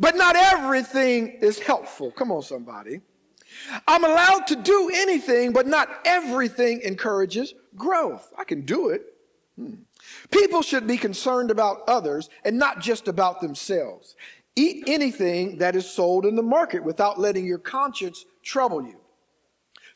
but 0.00 0.16
not 0.16 0.34
everything 0.34 1.38
is 1.42 1.60
helpful. 1.60 2.10
Come 2.10 2.32
on, 2.32 2.42
somebody. 2.42 3.02
I'm 3.86 4.02
allowed 4.02 4.46
to 4.48 4.56
do 4.56 4.90
anything, 4.92 5.52
but 5.52 5.66
not 5.66 5.88
everything 6.04 6.80
encourages 6.82 7.54
growth. 7.76 8.32
I 8.36 8.44
can 8.44 8.62
do 8.62 8.88
it. 8.88 9.02
Hmm. 9.56 9.74
People 10.30 10.62
should 10.62 10.86
be 10.86 10.96
concerned 10.96 11.50
about 11.50 11.82
others 11.86 12.30
and 12.44 12.58
not 12.58 12.80
just 12.80 13.06
about 13.06 13.40
themselves. 13.40 14.16
Eat 14.56 14.84
anything 14.88 15.58
that 15.58 15.76
is 15.76 15.88
sold 15.88 16.24
in 16.24 16.34
the 16.34 16.42
market 16.42 16.82
without 16.82 17.20
letting 17.20 17.46
your 17.46 17.58
conscience 17.58 18.24
trouble 18.42 18.82
you. 18.82 18.99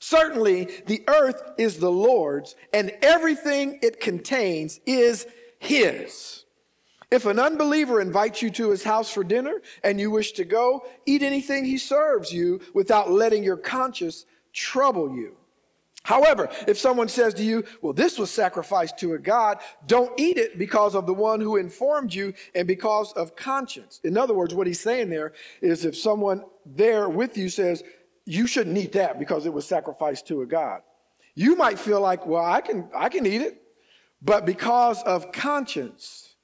Certainly, 0.05 0.69
the 0.85 1.03
earth 1.09 1.43
is 1.57 1.79
the 1.79 1.91
Lord's, 1.91 2.57
and 2.75 2.93
everything 3.01 3.79
it 3.81 4.01
contains 4.01 4.79
is 4.85 5.27
His. 5.59 6.45
If 7.11 7.25
an 7.25 7.39
unbeliever 7.39 8.03
invites 8.03 8.43
you 8.43 8.51
to 8.51 8.71
his 8.71 8.85
house 8.85 9.11
for 9.11 9.25
dinner 9.25 9.63
and 9.83 9.99
you 9.99 10.11
wish 10.11 10.33
to 10.33 10.45
go, 10.45 10.85
eat 11.07 11.23
anything 11.23 11.65
he 11.65 11.79
serves 11.79 12.33
you 12.33 12.61
without 12.75 13.11
letting 13.11 13.45
your 13.45 13.57
conscience 13.57 14.27
trouble 14.53 15.15
you. 15.15 15.37
However, 16.03 16.51
if 16.69 16.79
someone 16.79 17.09
says 17.09 17.33
to 17.35 17.43
you, 17.43 17.65
well, 17.81 17.95
this 17.95 18.19
was 18.19 18.31
sacrificed 18.31 18.99
to 18.99 19.15
a 19.15 19.19
God, 19.19 19.59
don't 19.87 20.13
eat 20.21 20.37
it 20.37 20.59
because 20.59 20.95
of 20.95 21.07
the 21.07 21.15
one 21.15 21.41
who 21.41 21.57
informed 21.57 22.13
you 22.13 22.35
and 22.55 22.69
because 22.69 23.13
of 23.13 23.37
conscience. 23.37 24.01
In 24.05 24.19
other 24.19 24.35
words, 24.35 24.53
what 24.55 24.67
he's 24.67 24.81
saying 24.81 25.09
there 25.09 25.33
is 25.63 25.87
if 25.87 25.97
someone 25.97 26.45
there 26.67 27.09
with 27.09 27.39
you 27.39 27.49
says, 27.49 27.83
you 28.27 28.47
shouldn't 28.47 28.77
eat 28.77 28.93
that 28.93 29.19
because 29.19 29.47
it 29.47 29.53
was 29.53 29.67
sacrificed 29.67 30.27
to 30.29 30.43
a 30.43 30.47
God. 30.47 30.81
You 31.35 31.57
might 31.57 31.79
feel 31.79 32.01
like, 32.01 32.27
well, 32.27 32.45
I 32.45 32.61
can, 32.61 32.89
I 32.95 33.09
can 33.09 33.27
eat 33.27 33.43
it, 33.43 33.61
but 34.23 34.47
because 34.47 35.03
of 35.03 35.33
conscience, 35.33 36.35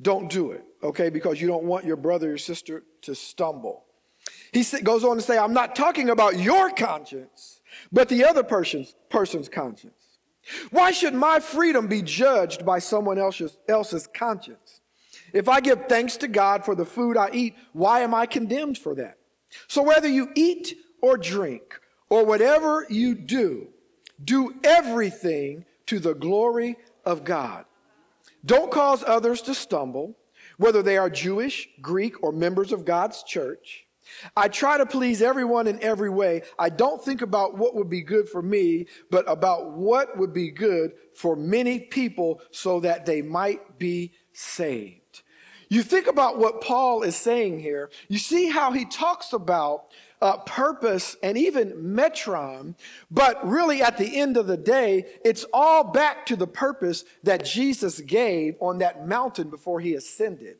don't 0.00 0.28
do 0.28 0.50
it, 0.50 0.64
okay? 0.82 1.08
Because 1.08 1.40
you 1.40 1.46
don't 1.46 1.64
want 1.64 1.84
your 1.84 1.96
brother 1.96 2.34
or 2.34 2.38
sister 2.38 2.82
to 3.02 3.14
stumble. 3.14 3.84
He 4.52 4.64
goes 4.82 5.04
on 5.04 5.16
to 5.16 5.22
say, 5.22 5.38
I'm 5.38 5.52
not 5.52 5.76
talking 5.76 6.10
about 6.10 6.38
your 6.38 6.70
conscience 6.70 7.54
but 7.92 8.08
the 8.08 8.24
other 8.24 8.42
person's, 8.42 8.94
person's 9.10 9.48
conscience. 9.48 10.18
Why 10.70 10.90
should 10.90 11.14
my 11.14 11.40
freedom 11.40 11.86
be 11.86 12.02
judged 12.02 12.66
by 12.66 12.78
someone 12.78 13.18
else's, 13.18 13.56
else's 13.68 14.06
conscience? 14.06 14.80
If 15.32 15.48
I 15.48 15.60
give 15.60 15.86
thanks 15.88 16.16
to 16.18 16.28
God 16.28 16.64
for 16.64 16.74
the 16.74 16.84
food 16.84 17.16
I 17.16 17.30
eat, 17.32 17.54
why 17.72 18.00
am 18.00 18.14
I 18.14 18.26
condemned 18.26 18.78
for 18.78 18.94
that? 18.96 19.18
So 19.68 19.82
whether 19.82 20.08
you 20.08 20.30
eat 20.34 20.76
or 21.04 21.18
drink 21.18 21.78
or 22.08 22.24
whatever 22.24 22.86
you 22.88 23.14
do, 23.14 23.68
do 24.24 24.54
everything 24.64 25.66
to 25.84 25.98
the 25.98 26.14
glory 26.14 26.76
of 27.04 27.24
God. 27.24 27.66
Don't 28.46 28.70
cause 28.70 29.04
others 29.06 29.42
to 29.42 29.54
stumble, 29.54 30.16
whether 30.56 30.82
they 30.82 30.96
are 30.96 31.10
Jewish, 31.10 31.68
Greek, 31.82 32.22
or 32.22 32.32
members 32.32 32.72
of 32.72 32.86
God's 32.86 33.22
church. 33.22 33.84
I 34.34 34.48
try 34.48 34.78
to 34.78 34.86
please 34.86 35.20
everyone 35.20 35.66
in 35.66 35.82
every 35.82 36.10
way. 36.10 36.42
I 36.58 36.70
don't 36.70 37.04
think 37.04 37.20
about 37.20 37.58
what 37.58 37.74
would 37.74 37.90
be 37.90 38.02
good 38.02 38.26
for 38.26 38.40
me, 38.40 38.86
but 39.10 39.28
about 39.28 39.72
what 39.72 40.16
would 40.16 40.32
be 40.32 40.50
good 40.50 40.92
for 41.14 41.36
many 41.36 41.80
people 41.80 42.40
so 42.50 42.80
that 42.80 43.04
they 43.04 43.20
might 43.20 43.78
be 43.78 44.12
saved. 44.32 45.22
You 45.68 45.82
think 45.82 46.06
about 46.06 46.38
what 46.38 46.60
Paul 46.60 47.02
is 47.02 47.16
saying 47.16 47.60
here. 47.60 47.90
You 48.08 48.18
see 48.18 48.48
how 48.48 48.72
he 48.72 48.84
talks 48.84 49.32
about 49.32 49.86
uh, 50.24 50.38
purpose 50.38 51.18
and 51.22 51.36
even 51.36 51.70
metron, 51.72 52.74
but 53.10 53.46
really 53.46 53.82
at 53.82 53.98
the 53.98 54.18
end 54.18 54.38
of 54.38 54.46
the 54.46 54.56
day, 54.56 55.04
it's 55.22 55.44
all 55.52 55.84
back 55.84 56.24
to 56.24 56.34
the 56.34 56.46
purpose 56.46 57.04
that 57.24 57.44
Jesus 57.44 58.00
gave 58.00 58.56
on 58.58 58.78
that 58.78 59.06
mountain 59.06 59.50
before 59.50 59.80
he 59.80 59.94
ascended. 59.94 60.56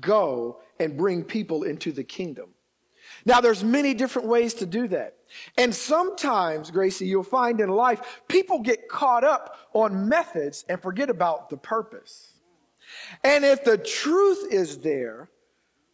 Go 0.00 0.60
and 0.80 0.96
bring 0.96 1.22
people 1.22 1.62
into 1.62 1.92
the 1.92 2.02
kingdom. 2.02 2.50
Now, 3.24 3.40
there's 3.40 3.62
many 3.62 3.94
different 3.94 4.26
ways 4.26 4.54
to 4.54 4.66
do 4.66 4.88
that. 4.88 5.14
And 5.56 5.72
sometimes, 5.72 6.72
Gracie, 6.72 7.06
you'll 7.06 7.22
find 7.22 7.60
in 7.60 7.68
life, 7.68 8.22
people 8.26 8.58
get 8.58 8.88
caught 8.88 9.22
up 9.22 9.56
on 9.72 10.08
methods 10.08 10.64
and 10.68 10.82
forget 10.82 11.10
about 11.10 11.48
the 11.48 11.56
purpose. 11.56 12.32
And 13.22 13.44
if 13.44 13.62
the 13.62 13.78
truth 13.78 14.52
is 14.52 14.78
there, 14.78 15.30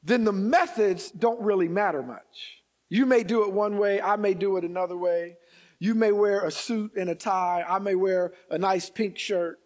then 0.02 0.24
the 0.24 0.32
methods 0.32 1.10
don't 1.10 1.40
really 1.42 1.68
matter 1.68 2.02
much. 2.02 2.61
You 2.92 3.06
may 3.06 3.22
do 3.22 3.44
it 3.44 3.50
one 3.50 3.78
way, 3.78 4.02
I 4.02 4.16
may 4.16 4.34
do 4.34 4.58
it 4.58 4.64
another 4.64 4.98
way. 4.98 5.38
You 5.78 5.94
may 5.94 6.12
wear 6.12 6.44
a 6.44 6.50
suit 6.50 6.92
and 6.94 7.08
a 7.08 7.14
tie, 7.14 7.64
I 7.66 7.78
may 7.78 7.94
wear 7.94 8.34
a 8.50 8.58
nice 8.58 8.90
pink 8.90 9.16
shirt. 9.16 9.60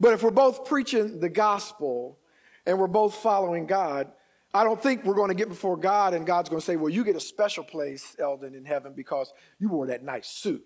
But 0.00 0.14
if 0.14 0.22
we're 0.22 0.30
both 0.30 0.64
preaching 0.64 1.20
the 1.20 1.28
gospel 1.28 2.18
and 2.64 2.78
we're 2.78 2.86
both 2.86 3.16
following 3.16 3.66
God, 3.66 4.10
I 4.54 4.64
don't 4.64 4.82
think 4.82 5.04
we're 5.04 5.14
going 5.14 5.28
to 5.28 5.34
get 5.34 5.50
before 5.50 5.76
God 5.76 6.14
and 6.14 6.24
God's 6.24 6.48
going 6.48 6.58
to 6.58 6.64
say, 6.64 6.76
Well, 6.76 6.88
you 6.88 7.04
get 7.04 7.16
a 7.16 7.20
special 7.20 7.64
place, 7.64 8.16
Eldon, 8.18 8.54
in 8.54 8.64
heaven 8.64 8.94
because 8.96 9.30
you 9.58 9.68
wore 9.68 9.88
that 9.88 10.02
nice 10.02 10.28
suit. 10.28 10.64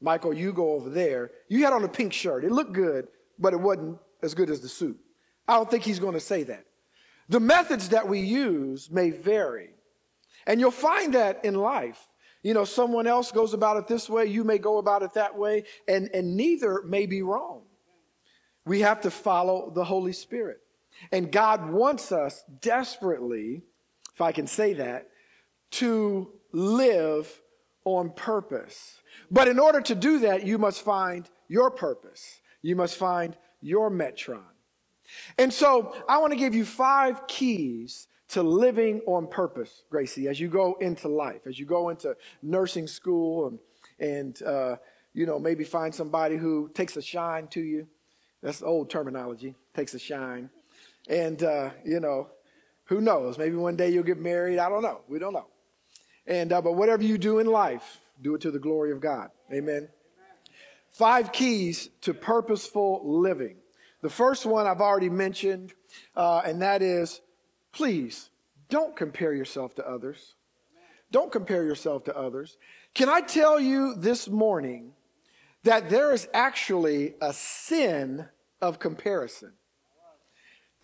Michael, 0.00 0.32
you 0.32 0.54
go 0.54 0.72
over 0.72 0.88
there. 0.88 1.30
You 1.50 1.62
had 1.62 1.74
on 1.74 1.84
a 1.84 1.88
pink 1.88 2.14
shirt. 2.14 2.42
It 2.42 2.52
looked 2.52 2.72
good, 2.72 3.06
but 3.38 3.52
it 3.52 3.60
wasn't 3.60 3.98
as 4.22 4.32
good 4.32 4.48
as 4.48 4.62
the 4.62 4.68
suit. 4.70 4.98
I 5.46 5.56
don't 5.56 5.70
think 5.70 5.84
he's 5.84 5.98
going 5.98 6.14
to 6.14 6.20
say 6.20 6.44
that. 6.44 6.64
The 7.28 7.38
methods 7.38 7.90
that 7.90 8.08
we 8.08 8.20
use 8.20 8.90
may 8.90 9.10
vary. 9.10 9.74
And 10.48 10.58
you'll 10.58 10.70
find 10.72 11.14
that 11.14 11.44
in 11.44 11.54
life. 11.54 12.08
You 12.42 12.54
know, 12.54 12.64
someone 12.64 13.06
else 13.06 13.30
goes 13.30 13.52
about 13.52 13.76
it 13.76 13.86
this 13.86 14.08
way, 14.08 14.26
you 14.26 14.42
may 14.42 14.58
go 14.58 14.78
about 14.78 15.02
it 15.02 15.12
that 15.14 15.36
way, 15.36 15.64
and, 15.86 16.08
and 16.14 16.36
neither 16.36 16.82
may 16.82 17.06
be 17.06 17.22
wrong. 17.22 17.62
We 18.64 18.80
have 18.80 19.02
to 19.02 19.10
follow 19.10 19.70
the 19.74 19.84
Holy 19.84 20.12
Spirit. 20.12 20.58
And 21.12 21.30
God 21.30 21.70
wants 21.70 22.10
us 22.12 22.42
desperately, 22.60 23.62
if 24.14 24.20
I 24.20 24.32
can 24.32 24.46
say 24.46 24.74
that, 24.74 25.08
to 25.72 26.32
live 26.52 27.30
on 27.84 28.10
purpose. 28.10 29.00
But 29.30 29.48
in 29.48 29.58
order 29.58 29.80
to 29.82 29.94
do 29.94 30.20
that, 30.20 30.46
you 30.46 30.58
must 30.58 30.82
find 30.82 31.28
your 31.48 31.70
purpose. 31.70 32.40
You 32.62 32.76
must 32.76 32.96
find 32.96 33.36
your 33.60 33.90
metron. 33.90 34.42
And 35.36 35.52
so 35.52 35.94
I 36.08 36.18
want 36.18 36.32
to 36.32 36.38
give 36.38 36.54
you 36.54 36.64
five 36.64 37.26
keys 37.26 38.06
to 38.28 38.42
living 38.42 39.00
on 39.06 39.26
purpose, 39.26 39.82
Gracie, 39.90 40.28
as 40.28 40.38
you 40.38 40.48
go 40.48 40.76
into 40.80 41.08
life, 41.08 41.46
as 41.46 41.58
you 41.58 41.64
go 41.64 41.88
into 41.88 42.16
nursing 42.42 42.86
school 42.86 43.48
and, 43.48 43.58
and 43.98 44.42
uh, 44.42 44.76
you 45.14 45.26
know, 45.26 45.38
maybe 45.38 45.64
find 45.64 45.94
somebody 45.94 46.36
who 46.36 46.70
takes 46.74 46.96
a 46.96 47.02
shine 47.02 47.48
to 47.48 47.60
you. 47.60 47.86
That's 48.42 48.62
old 48.62 48.90
terminology, 48.90 49.54
takes 49.74 49.94
a 49.94 49.98
shine. 49.98 50.50
And, 51.08 51.42
uh, 51.42 51.70
you 51.84 52.00
know, 52.00 52.28
who 52.84 53.00
knows? 53.00 53.38
Maybe 53.38 53.56
one 53.56 53.76
day 53.76 53.90
you'll 53.90 54.04
get 54.04 54.18
married. 54.18 54.58
I 54.58 54.68
don't 54.68 54.82
know. 54.82 55.00
We 55.08 55.18
don't 55.18 55.32
know. 55.32 55.46
And, 56.26 56.52
uh, 56.52 56.60
but 56.60 56.74
whatever 56.74 57.02
you 57.02 57.18
do 57.18 57.38
in 57.38 57.46
life, 57.46 58.00
do 58.22 58.34
it 58.34 58.42
to 58.42 58.50
the 58.50 58.58
glory 58.58 58.92
of 58.92 59.00
God. 59.00 59.30
Amen. 59.52 59.88
Five 60.90 61.32
keys 61.32 61.88
to 62.02 62.14
purposeful 62.14 63.02
living. 63.04 63.56
The 64.02 64.10
first 64.10 64.46
one 64.46 64.66
I've 64.66 64.80
already 64.80 65.08
mentioned, 65.08 65.72
uh, 66.14 66.42
and 66.44 66.62
that 66.62 66.82
is 66.82 67.20
please 67.72 68.30
don't 68.68 68.96
compare 68.96 69.32
yourself 69.32 69.74
to 69.76 69.88
others. 69.88 70.34
Don't 71.10 71.32
compare 71.32 71.64
yourself 71.64 72.04
to 72.04 72.16
others. 72.16 72.58
Can 72.94 73.08
I 73.08 73.20
tell 73.20 73.58
you 73.58 73.94
this 73.94 74.28
morning 74.28 74.92
that 75.64 75.88
there 75.88 76.12
is 76.12 76.28
actually 76.34 77.14
a 77.20 77.32
sin 77.32 78.26
of 78.60 78.78
comparison? 78.78 79.52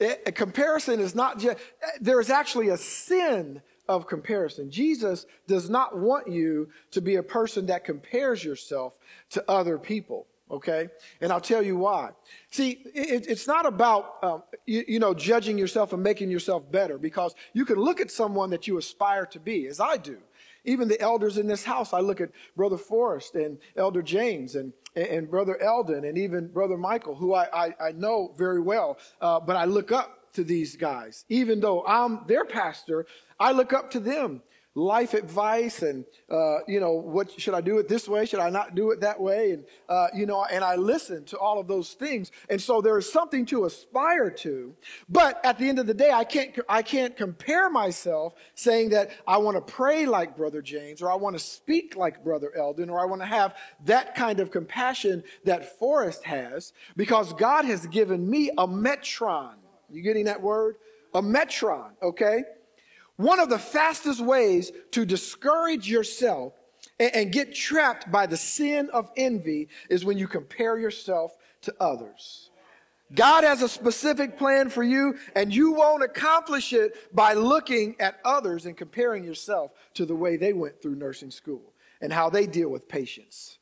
It, 0.00 0.22
a 0.26 0.32
comparison 0.32 1.00
is 1.00 1.14
not 1.14 1.38
just, 1.38 1.58
eh, 1.82 1.86
there 2.00 2.20
is 2.20 2.30
actually 2.30 2.68
a 2.68 2.76
sin 2.76 3.62
of 3.88 4.06
comparison. 4.06 4.70
Jesus 4.70 5.26
does 5.46 5.68
not 5.68 5.96
want 5.96 6.28
you 6.28 6.68
to 6.92 7.00
be 7.00 7.16
a 7.16 7.22
person 7.22 7.66
that 7.66 7.84
compares 7.84 8.42
yourself 8.42 8.94
to 9.30 9.44
other 9.48 9.78
people. 9.78 10.26
Okay? 10.50 10.88
And 11.20 11.32
I'll 11.32 11.40
tell 11.40 11.62
you 11.62 11.76
why. 11.76 12.10
See, 12.50 12.82
it, 12.94 13.26
it's 13.28 13.46
not 13.46 13.66
about, 13.66 14.16
um, 14.22 14.42
you, 14.66 14.84
you, 14.86 14.98
know, 14.98 15.14
judging 15.14 15.58
yourself 15.58 15.92
and 15.92 16.02
making 16.02 16.30
yourself 16.30 16.70
better 16.70 16.98
because 16.98 17.34
you 17.54 17.64
can 17.64 17.76
look 17.76 18.00
at 18.00 18.10
someone 18.10 18.50
that 18.50 18.66
you 18.66 18.78
aspire 18.78 19.26
to 19.26 19.40
be, 19.40 19.66
as 19.66 19.80
I 19.80 19.96
do. 19.96 20.18
Even 20.64 20.88
the 20.88 21.00
elders 21.00 21.36
in 21.36 21.46
this 21.46 21.64
house, 21.64 21.92
I 21.92 22.00
look 22.00 22.20
at 22.20 22.30
Brother 22.56 22.78
Forrest 22.78 23.34
and 23.34 23.58
Elder 23.76 24.02
James 24.02 24.54
and, 24.54 24.72
and 24.96 25.30
Brother 25.30 25.60
Eldon 25.60 26.04
and 26.04 26.16
even 26.16 26.48
Brother 26.48 26.78
Michael, 26.78 27.14
who 27.14 27.34
I, 27.34 27.66
I, 27.66 27.74
I 27.88 27.92
know 27.92 28.32
very 28.36 28.60
well, 28.60 28.98
uh, 29.20 29.40
but 29.40 29.56
I 29.56 29.66
look 29.66 29.92
up 29.92 30.32
to 30.34 30.44
these 30.44 30.76
guys. 30.76 31.24
Even 31.28 31.60
though 31.60 31.84
I'm 31.86 32.20
their 32.26 32.44
pastor, 32.44 33.06
I 33.38 33.52
look 33.52 33.72
up 33.72 33.90
to 33.92 34.00
them 34.00 34.42
life 34.74 35.14
advice 35.14 35.82
and, 35.82 36.04
uh, 36.28 36.58
you 36.66 36.80
know, 36.80 36.92
what 36.92 37.30
should 37.40 37.54
I 37.54 37.60
do 37.60 37.78
it 37.78 37.88
this 37.88 38.08
way? 38.08 38.26
Should 38.26 38.40
I 38.40 38.50
not 38.50 38.74
do 38.74 38.90
it 38.90 39.00
that 39.00 39.20
way? 39.20 39.52
And, 39.52 39.64
uh, 39.88 40.08
you 40.14 40.26
know, 40.26 40.44
and 40.44 40.64
I 40.64 40.74
listen 40.74 41.24
to 41.26 41.38
all 41.38 41.60
of 41.60 41.68
those 41.68 41.92
things. 41.92 42.32
And 42.50 42.60
so 42.60 42.80
there 42.80 42.98
is 42.98 43.10
something 43.10 43.46
to 43.46 43.66
aspire 43.66 44.30
to. 44.30 44.74
But 45.08 45.44
at 45.44 45.58
the 45.58 45.68
end 45.68 45.78
of 45.78 45.86
the 45.86 45.94
day, 45.94 46.10
I 46.10 46.24
can't, 46.24 46.58
I 46.68 46.82
can't 46.82 47.16
compare 47.16 47.70
myself 47.70 48.34
saying 48.56 48.90
that 48.90 49.10
I 49.28 49.36
want 49.36 49.56
to 49.56 49.72
pray 49.72 50.06
like 50.06 50.36
Brother 50.36 50.60
James 50.60 51.02
or 51.02 51.10
I 51.10 51.14
want 51.14 51.36
to 51.36 51.40
speak 51.40 51.94
like 51.94 52.24
Brother 52.24 52.52
Eldon 52.56 52.90
or 52.90 53.00
I 53.00 53.04
want 53.04 53.22
to 53.22 53.26
have 53.26 53.54
that 53.84 54.16
kind 54.16 54.40
of 54.40 54.50
compassion 54.50 55.22
that 55.44 55.78
Forrest 55.78 56.24
has 56.24 56.72
because 56.96 57.32
God 57.34 57.64
has 57.64 57.86
given 57.86 58.28
me 58.28 58.50
a 58.58 58.66
metron. 58.66 59.54
You 59.88 60.02
getting 60.02 60.24
that 60.24 60.42
word? 60.42 60.76
A 61.14 61.22
metron, 61.22 61.90
okay? 62.02 62.42
One 63.16 63.40
of 63.40 63.48
the 63.48 63.58
fastest 63.58 64.20
ways 64.20 64.72
to 64.92 65.04
discourage 65.04 65.88
yourself 65.88 66.54
and, 66.98 67.14
and, 67.14 67.32
get 67.32 67.54
trapped 67.54 68.10
by 68.10 68.26
the 68.26 68.36
sin 68.36 68.90
of 68.92 69.10
envy 69.16 69.68
is 69.88 70.04
when 70.04 70.18
you 70.18 70.28
compare 70.28 70.78
yourself 70.78 71.36
to 71.62 71.74
others. 71.80 72.50
God 73.14 73.44
has 73.44 73.62
a 73.62 73.68
specific 73.68 74.38
plan 74.38 74.70
for 74.70 74.82
you, 74.82 75.16
and 75.34 75.54
you 75.54 75.72
won't 75.72 76.02
accomplish 76.02 76.72
it 76.72 77.14
by 77.14 77.34
looking 77.34 77.96
at 78.00 78.18
others 78.24 78.66
and 78.66 78.76
comparing 78.76 79.24
yourself 79.24 79.72
to 79.94 80.06
the 80.06 80.14
way 80.14 80.36
they 80.36 80.52
went 80.52 80.80
through 80.80 80.96
nursing 80.96 81.30
school 81.30 81.72
and 82.00 82.12
how 82.12 82.30
they 82.30 82.46
deal 82.46 82.68
with 82.68 82.88
patients. 82.88 83.58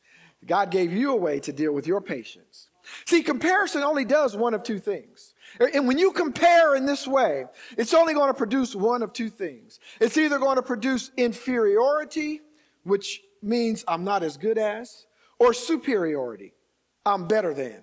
God 0.46 0.70
gave 0.70 0.92
you 0.92 1.12
a 1.12 1.16
way 1.16 1.40
to 1.40 1.52
deal 1.52 1.72
with 1.72 1.86
your 1.86 2.00
patients. 2.00 2.68
See, 3.06 3.22
comparison 3.22 3.82
only 3.82 4.04
does 4.04 4.36
one 4.36 4.54
of 4.54 4.62
two 4.62 4.78
things. 4.78 5.31
And 5.58 5.86
when 5.86 5.98
you 5.98 6.12
compare 6.12 6.74
in 6.74 6.86
this 6.86 7.06
way, 7.06 7.44
it's 7.76 7.94
only 7.94 8.14
going 8.14 8.28
to 8.28 8.34
produce 8.34 8.74
one 8.74 9.02
of 9.02 9.12
two 9.12 9.28
things. 9.28 9.80
It's 10.00 10.16
either 10.16 10.38
going 10.38 10.56
to 10.56 10.62
produce 10.62 11.10
inferiority, 11.16 12.40
which 12.84 13.22
means 13.42 13.84
I'm 13.86 14.04
not 14.04 14.22
as 14.22 14.36
good 14.36 14.58
as, 14.58 15.06
or 15.38 15.52
superiority, 15.52 16.54
I'm 17.04 17.26
better 17.26 17.52
than. 17.52 17.82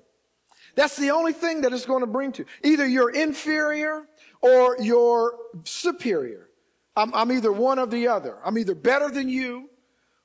That's 0.76 0.96
the 0.96 1.12
only 1.12 1.34
thing 1.34 1.62
that 1.62 1.74
it's 1.74 1.86
going 1.86 2.02
to 2.02 2.08
bring 2.08 2.32
to. 2.34 2.46
Either 2.64 2.88
you're 2.88 3.10
inferior 3.10 4.08
or 4.42 4.78
you're 4.80 5.36
superior. 5.64 6.50
I'm, 6.96 7.14
I'm 7.14 7.32
either 7.32 7.52
one 7.52 7.80
or 7.80 7.86
the 7.86 8.08
other. 8.08 8.38
I'm 8.44 8.58
either 8.58 8.76
better 8.76 9.10
than 9.10 9.30
you 9.30 9.70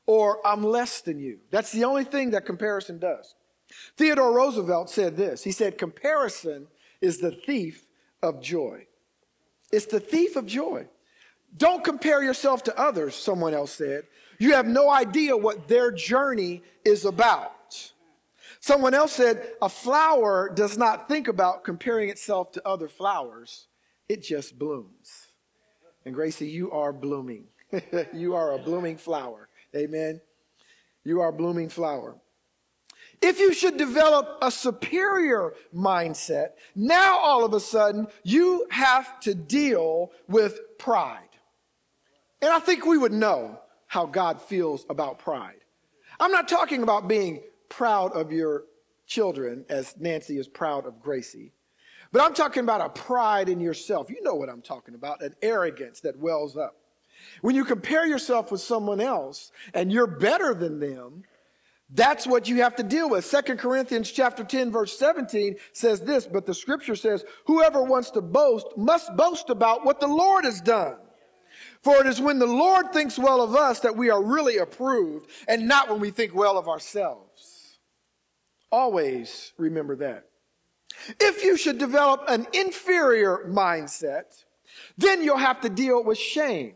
or 0.06 0.46
I'm 0.46 0.62
less 0.62 1.00
than 1.00 1.18
you. 1.18 1.38
That's 1.50 1.72
the 1.72 1.84
only 1.84 2.04
thing 2.04 2.30
that 2.30 2.46
comparison 2.46 2.98
does. 2.98 3.34
Theodore 3.96 4.32
Roosevelt 4.32 4.90
said 4.90 5.16
this. 5.16 5.42
He 5.42 5.50
said, 5.50 5.78
comparison 5.78 6.68
is 7.04 7.18
the 7.18 7.30
thief 7.30 7.86
of 8.22 8.40
joy. 8.40 8.86
It's 9.70 9.86
the 9.86 10.00
thief 10.00 10.36
of 10.36 10.46
joy. 10.46 10.88
Don't 11.56 11.84
compare 11.84 12.22
yourself 12.22 12.64
to 12.64 12.80
others, 12.80 13.14
someone 13.14 13.52
else 13.52 13.72
said. 13.72 14.04
You 14.38 14.54
have 14.54 14.66
no 14.66 14.90
idea 14.90 15.36
what 15.36 15.68
their 15.68 15.92
journey 15.92 16.62
is 16.84 17.04
about. 17.04 17.92
Someone 18.60 18.94
else 18.94 19.12
said, 19.12 19.46
a 19.60 19.68
flower 19.68 20.50
does 20.52 20.78
not 20.78 21.06
think 21.06 21.28
about 21.28 21.62
comparing 21.62 22.08
itself 22.08 22.50
to 22.52 22.66
other 22.66 22.88
flowers. 22.88 23.66
It 24.08 24.22
just 24.22 24.58
blooms. 24.58 25.28
And 26.06 26.14
Gracie, 26.14 26.48
you 26.48 26.70
are 26.72 26.92
blooming. 26.92 27.44
you 28.14 28.34
are 28.34 28.52
a 28.52 28.58
blooming 28.58 28.96
flower. 28.96 29.48
Amen. 29.76 30.20
You 31.04 31.20
are 31.20 31.28
a 31.28 31.32
blooming 31.32 31.68
flower. 31.68 32.16
If 33.22 33.38
you 33.38 33.52
should 33.52 33.76
develop 33.76 34.38
a 34.42 34.50
superior 34.50 35.54
mindset, 35.74 36.50
now 36.74 37.18
all 37.18 37.44
of 37.44 37.54
a 37.54 37.60
sudden 37.60 38.08
you 38.22 38.66
have 38.70 39.20
to 39.20 39.34
deal 39.34 40.12
with 40.28 40.60
pride. 40.78 41.20
And 42.42 42.50
I 42.52 42.58
think 42.58 42.84
we 42.84 42.98
would 42.98 43.12
know 43.12 43.58
how 43.86 44.06
God 44.06 44.40
feels 44.40 44.84
about 44.90 45.18
pride. 45.18 45.60
I'm 46.20 46.32
not 46.32 46.48
talking 46.48 46.82
about 46.82 47.08
being 47.08 47.42
proud 47.68 48.12
of 48.12 48.32
your 48.32 48.64
children 49.06 49.64
as 49.68 49.94
Nancy 49.98 50.38
is 50.38 50.48
proud 50.48 50.86
of 50.86 51.00
Gracie. 51.00 51.52
But 52.12 52.22
I'm 52.22 52.34
talking 52.34 52.62
about 52.62 52.80
a 52.80 52.88
pride 52.90 53.48
in 53.48 53.60
yourself. 53.60 54.08
You 54.08 54.22
know 54.22 54.34
what 54.34 54.48
I'm 54.48 54.62
talking 54.62 54.94
about, 54.94 55.22
an 55.22 55.34
arrogance 55.42 56.00
that 56.00 56.18
wells 56.18 56.56
up. 56.56 56.76
When 57.40 57.54
you 57.56 57.64
compare 57.64 58.06
yourself 58.06 58.52
with 58.52 58.60
someone 58.60 59.00
else 59.00 59.50
and 59.72 59.92
you're 59.92 60.06
better 60.06 60.54
than 60.54 60.78
them, 60.78 61.24
that's 61.90 62.26
what 62.26 62.48
you 62.48 62.62
have 62.62 62.76
to 62.76 62.82
deal 62.82 63.08
with. 63.10 63.24
Second 63.24 63.58
Corinthians 63.58 64.10
chapter 64.10 64.42
10 64.42 64.72
verse 64.72 64.98
17 64.98 65.56
says 65.72 66.00
this, 66.00 66.26
but 66.26 66.46
the 66.46 66.54
scripture 66.54 66.96
says, 66.96 67.24
whoever 67.46 67.82
wants 67.82 68.10
to 68.12 68.20
boast 68.20 68.66
must 68.76 69.14
boast 69.16 69.50
about 69.50 69.84
what 69.84 70.00
the 70.00 70.06
Lord 70.06 70.44
has 70.44 70.60
done. 70.60 70.96
For 71.82 72.00
it 72.00 72.06
is 72.06 72.20
when 72.20 72.38
the 72.38 72.46
Lord 72.46 72.92
thinks 72.92 73.18
well 73.18 73.42
of 73.42 73.54
us 73.54 73.80
that 73.80 73.96
we 73.96 74.10
are 74.10 74.22
really 74.22 74.56
approved 74.56 75.30
and 75.46 75.68
not 75.68 75.90
when 75.90 76.00
we 76.00 76.10
think 76.10 76.34
well 76.34 76.58
of 76.58 76.68
ourselves. 76.68 77.78
Always 78.72 79.52
remember 79.58 79.94
that. 79.96 80.26
If 81.20 81.44
you 81.44 81.56
should 81.56 81.78
develop 81.78 82.24
an 82.28 82.46
inferior 82.54 83.44
mindset, 83.46 84.44
Then 84.96 85.22
you'll 85.22 85.36
have 85.36 85.60
to 85.62 85.68
deal 85.68 86.02
with 86.02 86.18
shame. 86.18 86.74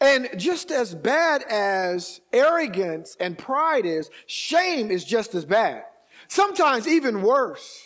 And 0.00 0.28
just 0.36 0.70
as 0.70 0.94
bad 0.94 1.42
as 1.44 2.20
arrogance 2.32 3.16
and 3.20 3.38
pride 3.38 3.86
is, 3.86 4.10
shame 4.26 4.90
is 4.90 5.04
just 5.04 5.34
as 5.34 5.44
bad. 5.44 5.84
Sometimes 6.28 6.88
even 6.88 7.22
worse. 7.22 7.82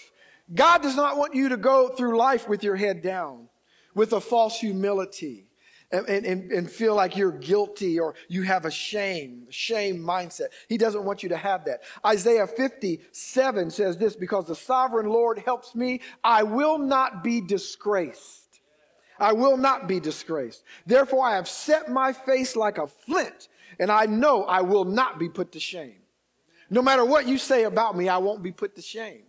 God 0.55 0.83
does 0.83 0.97
not 0.97 1.17
want 1.17 1.35
you 1.35 1.51
to 1.51 1.57
go 1.57 1.89
through 1.89 2.17
life 2.17 2.49
with 2.49 2.65
your 2.65 2.77
head 2.77 3.03
down, 3.03 3.49
with 3.95 4.13
a 4.13 4.21
false 4.21 4.59
humility. 4.59 5.45
And, 5.91 6.07
and, 6.07 6.53
and, 6.53 6.71
feel 6.71 6.95
like 6.95 7.17
you're 7.17 7.33
guilty 7.33 7.99
or 7.99 8.15
you 8.29 8.43
have 8.43 8.67
a 8.67 8.71
shame, 8.71 9.47
shame 9.49 9.97
mindset. 9.97 10.49
He 10.69 10.77
doesn't 10.77 11.03
want 11.03 11.23
you 11.23 11.31
to 11.31 11.37
have 11.39 11.65
that. 11.65 11.81
Isaiah 12.05 12.47
57 12.47 13.71
says 13.71 13.97
this, 13.97 14.15
because 14.15 14.47
the 14.47 14.55
sovereign 14.55 15.07
Lord 15.07 15.39
helps 15.39 15.75
me, 15.75 16.03
I 16.23 16.43
will 16.43 16.77
not 16.77 17.25
be 17.25 17.41
disgraced. 17.41 18.48
I 19.19 19.33
will 19.33 19.57
not 19.57 19.89
be 19.89 20.01
disgraced. 20.01 20.63
Therefore, 20.87 21.25
I 21.25 21.37
have 21.37 21.49
set 21.49 21.91
my 21.91 22.13
face 22.13 22.57
like 22.57 22.79
a 22.79 22.87
flint, 22.87 23.49
and 23.79 23.91
I 23.91 24.07
know 24.07 24.45
I 24.45 24.61
will 24.61 24.85
not 24.85 25.19
be 25.19 25.29
put 25.29 25.53
to 25.53 25.61
shame. 25.61 26.01
No 26.71 26.83
matter 26.83 27.05
what 27.05 27.27
you 27.27 27.39
say 27.39 27.65
about 27.65 27.97
me, 27.97 28.09
I 28.09 28.19
won't 28.19 28.43
be 28.43 28.53
put 28.53 28.77
to 28.77 28.83
shame. 28.83 29.23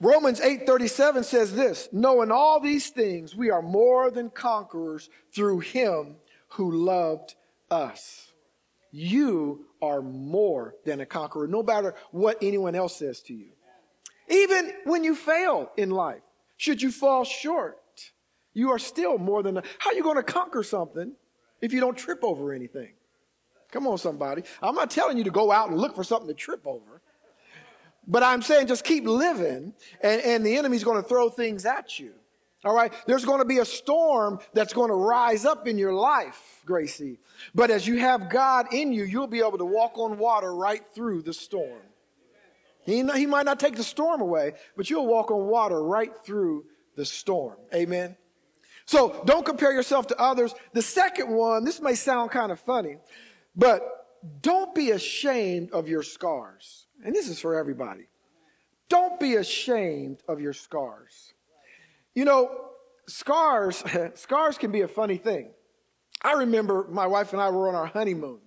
Romans 0.00 0.40
8:37 0.40 1.24
says 1.24 1.54
this, 1.54 1.88
knowing 1.92 2.32
all 2.32 2.58
these 2.58 2.90
things, 2.90 3.36
we 3.36 3.50
are 3.50 3.62
more 3.62 4.10
than 4.10 4.30
conquerors 4.30 5.08
through 5.32 5.60
him 5.60 6.16
who 6.48 6.72
loved 6.72 7.36
us. 7.70 8.32
You 8.90 9.66
are 9.80 10.02
more 10.02 10.74
than 10.84 11.00
a 11.00 11.06
conqueror, 11.06 11.46
no 11.46 11.62
matter 11.62 11.94
what 12.10 12.38
anyone 12.42 12.74
else 12.74 12.96
says 12.96 13.20
to 13.22 13.34
you. 13.34 13.52
Even 14.28 14.72
when 14.84 15.04
you 15.04 15.14
fail 15.14 15.70
in 15.76 15.90
life, 15.90 16.22
should 16.56 16.82
you 16.82 16.90
fall 16.90 17.24
short, 17.24 17.81
you 18.54 18.70
are 18.70 18.78
still 18.78 19.18
more 19.18 19.42
than 19.42 19.58
a, 19.58 19.62
how 19.78 19.90
are 19.90 19.94
you 19.94 20.02
going 20.02 20.16
to 20.16 20.22
conquer 20.22 20.62
something 20.62 21.12
if 21.60 21.72
you 21.72 21.80
don't 21.80 21.96
trip 21.96 22.20
over 22.22 22.52
anything? 22.52 22.92
Come 23.70 23.86
on, 23.86 23.98
somebody. 23.98 24.42
I'm 24.62 24.74
not 24.74 24.90
telling 24.90 25.16
you 25.16 25.24
to 25.24 25.30
go 25.30 25.50
out 25.50 25.70
and 25.70 25.78
look 25.78 25.94
for 25.94 26.04
something 26.04 26.28
to 26.28 26.34
trip 26.34 26.66
over. 26.66 27.00
But 28.06 28.22
I'm 28.22 28.42
saying 28.42 28.66
just 28.66 28.84
keep 28.84 29.06
living, 29.06 29.74
and, 30.02 30.20
and 30.22 30.46
the 30.46 30.56
enemy's 30.56 30.84
going 30.84 31.00
to 31.02 31.08
throw 31.08 31.28
things 31.30 31.64
at 31.64 31.98
you. 31.98 32.12
All 32.64 32.74
right? 32.74 32.92
There's 33.06 33.24
going 33.24 33.40
to 33.40 33.44
be 33.44 33.58
a 33.58 33.64
storm 33.64 34.38
that's 34.52 34.72
going 34.72 34.88
to 34.88 34.94
rise 34.94 35.44
up 35.44 35.66
in 35.66 35.78
your 35.78 35.94
life, 35.94 36.62
Gracie. 36.64 37.18
But 37.54 37.70
as 37.70 37.86
you 37.86 37.98
have 37.98 38.28
God 38.28 38.72
in 38.72 38.92
you, 38.92 39.04
you'll 39.04 39.26
be 39.26 39.40
able 39.40 39.58
to 39.58 39.64
walk 39.64 39.98
on 39.98 40.18
water 40.18 40.54
right 40.54 40.82
through 40.94 41.22
the 41.22 41.32
storm. 41.32 41.82
He, 42.84 43.04
he 43.14 43.26
might 43.26 43.46
not 43.46 43.58
take 43.58 43.76
the 43.76 43.84
storm 43.84 44.20
away, 44.20 44.54
but 44.76 44.90
you'll 44.90 45.06
walk 45.06 45.30
on 45.30 45.46
water 45.46 45.82
right 45.82 46.12
through 46.24 46.66
the 46.96 47.04
storm. 47.04 47.56
Amen? 47.74 48.16
So 48.86 49.22
don't 49.24 49.44
compare 49.44 49.72
yourself 49.72 50.06
to 50.08 50.20
others. 50.20 50.54
The 50.72 50.82
second 50.82 51.30
one, 51.30 51.64
this 51.64 51.80
may 51.80 51.94
sound 51.94 52.30
kind 52.30 52.52
of 52.52 52.60
funny, 52.60 52.96
but 53.56 53.82
don't 54.40 54.74
be 54.74 54.90
ashamed 54.90 55.70
of 55.72 55.88
your 55.88 56.02
scars. 56.02 56.86
And 57.04 57.14
this 57.14 57.28
is 57.28 57.40
for 57.40 57.54
everybody. 57.54 58.06
Don't 58.88 59.18
be 59.18 59.36
ashamed 59.36 60.22
of 60.28 60.40
your 60.40 60.52
scars. 60.52 61.32
You 62.14 62.24
know, 62.24 62.50
scars, 63.06 63.82
scars 64.14 64.58
can 64.58 64.70
be 64.70 64.82
a 64.82 64.88
funny 64.88 65.16
thing. 65.16 65.52
I 66.22 66.34
remember 66.34 66.86
my 66.88 67.06
wife 67.06 67.32
and 67.32 67.42
I 67.42 67.50
were 67.50 67.68
on 67.68 67.74
our 67.74 67.86
honeymoon, 67.86 68.40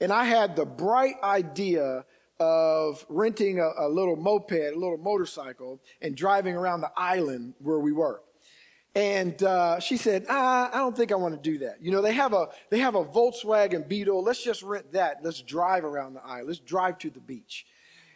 and 0.00 0.12
I 0.12 0.24
had 0.24 0.56
the 0.56 0.64
bright 0.64 1.14
idea 1.22 2.04
of 2.40 3.06
renting 3.08 3.60
a, 3.60 3.70
a 3.78 3.88
little 3.88 4.16
moped, 4.16 4.52
a 4.52 4.72
little 4.74 4.98
motorcycle, 4.98 5.80
and 6.02 6.16
driving 6.16 6.56
around 6.56 6.80
the 6.80 6.90
island 6.96 7.54
where 7.60 7.78
we 7.78 7.92
were. 7.92 8.20
And 8.94 9.42
uh, 9.42 9.80
she 9.80 9.96
said, 9.96 10.26
ah, 10.28 10.70
"I 10.72 10.78
don't 10.78 10.96
think 10.96 11.10
I 11.10 11.16
want 11.16 11.34
to 11.34 11.50
do 11.50 11.58
that. 11.58 11.82
You 11.82 11.90
know, 11.90 12.00
they 12.00 12.12
have 12.12 12.32
a 12.32 12.48
they 12.70 12.78
have 12.78 12.94
a 12.94 13.04
Volkswagen 13.04 13.88
Beetle. 13.88 14.22
Let's 14.22 14.42
just 14.42 14.62
rent 14.62 14.92
that. 14.92 15.18
Let's 15.22 15.42
drive 15.42 15.84
around 15.84 16.14
the 16.14 16.24
island. 16.24 16.48
Let's 16.48 16.60
drive 16.60 16.98
to 16.98 17.10
the 17.10 17.20
beach." 17.20 17.66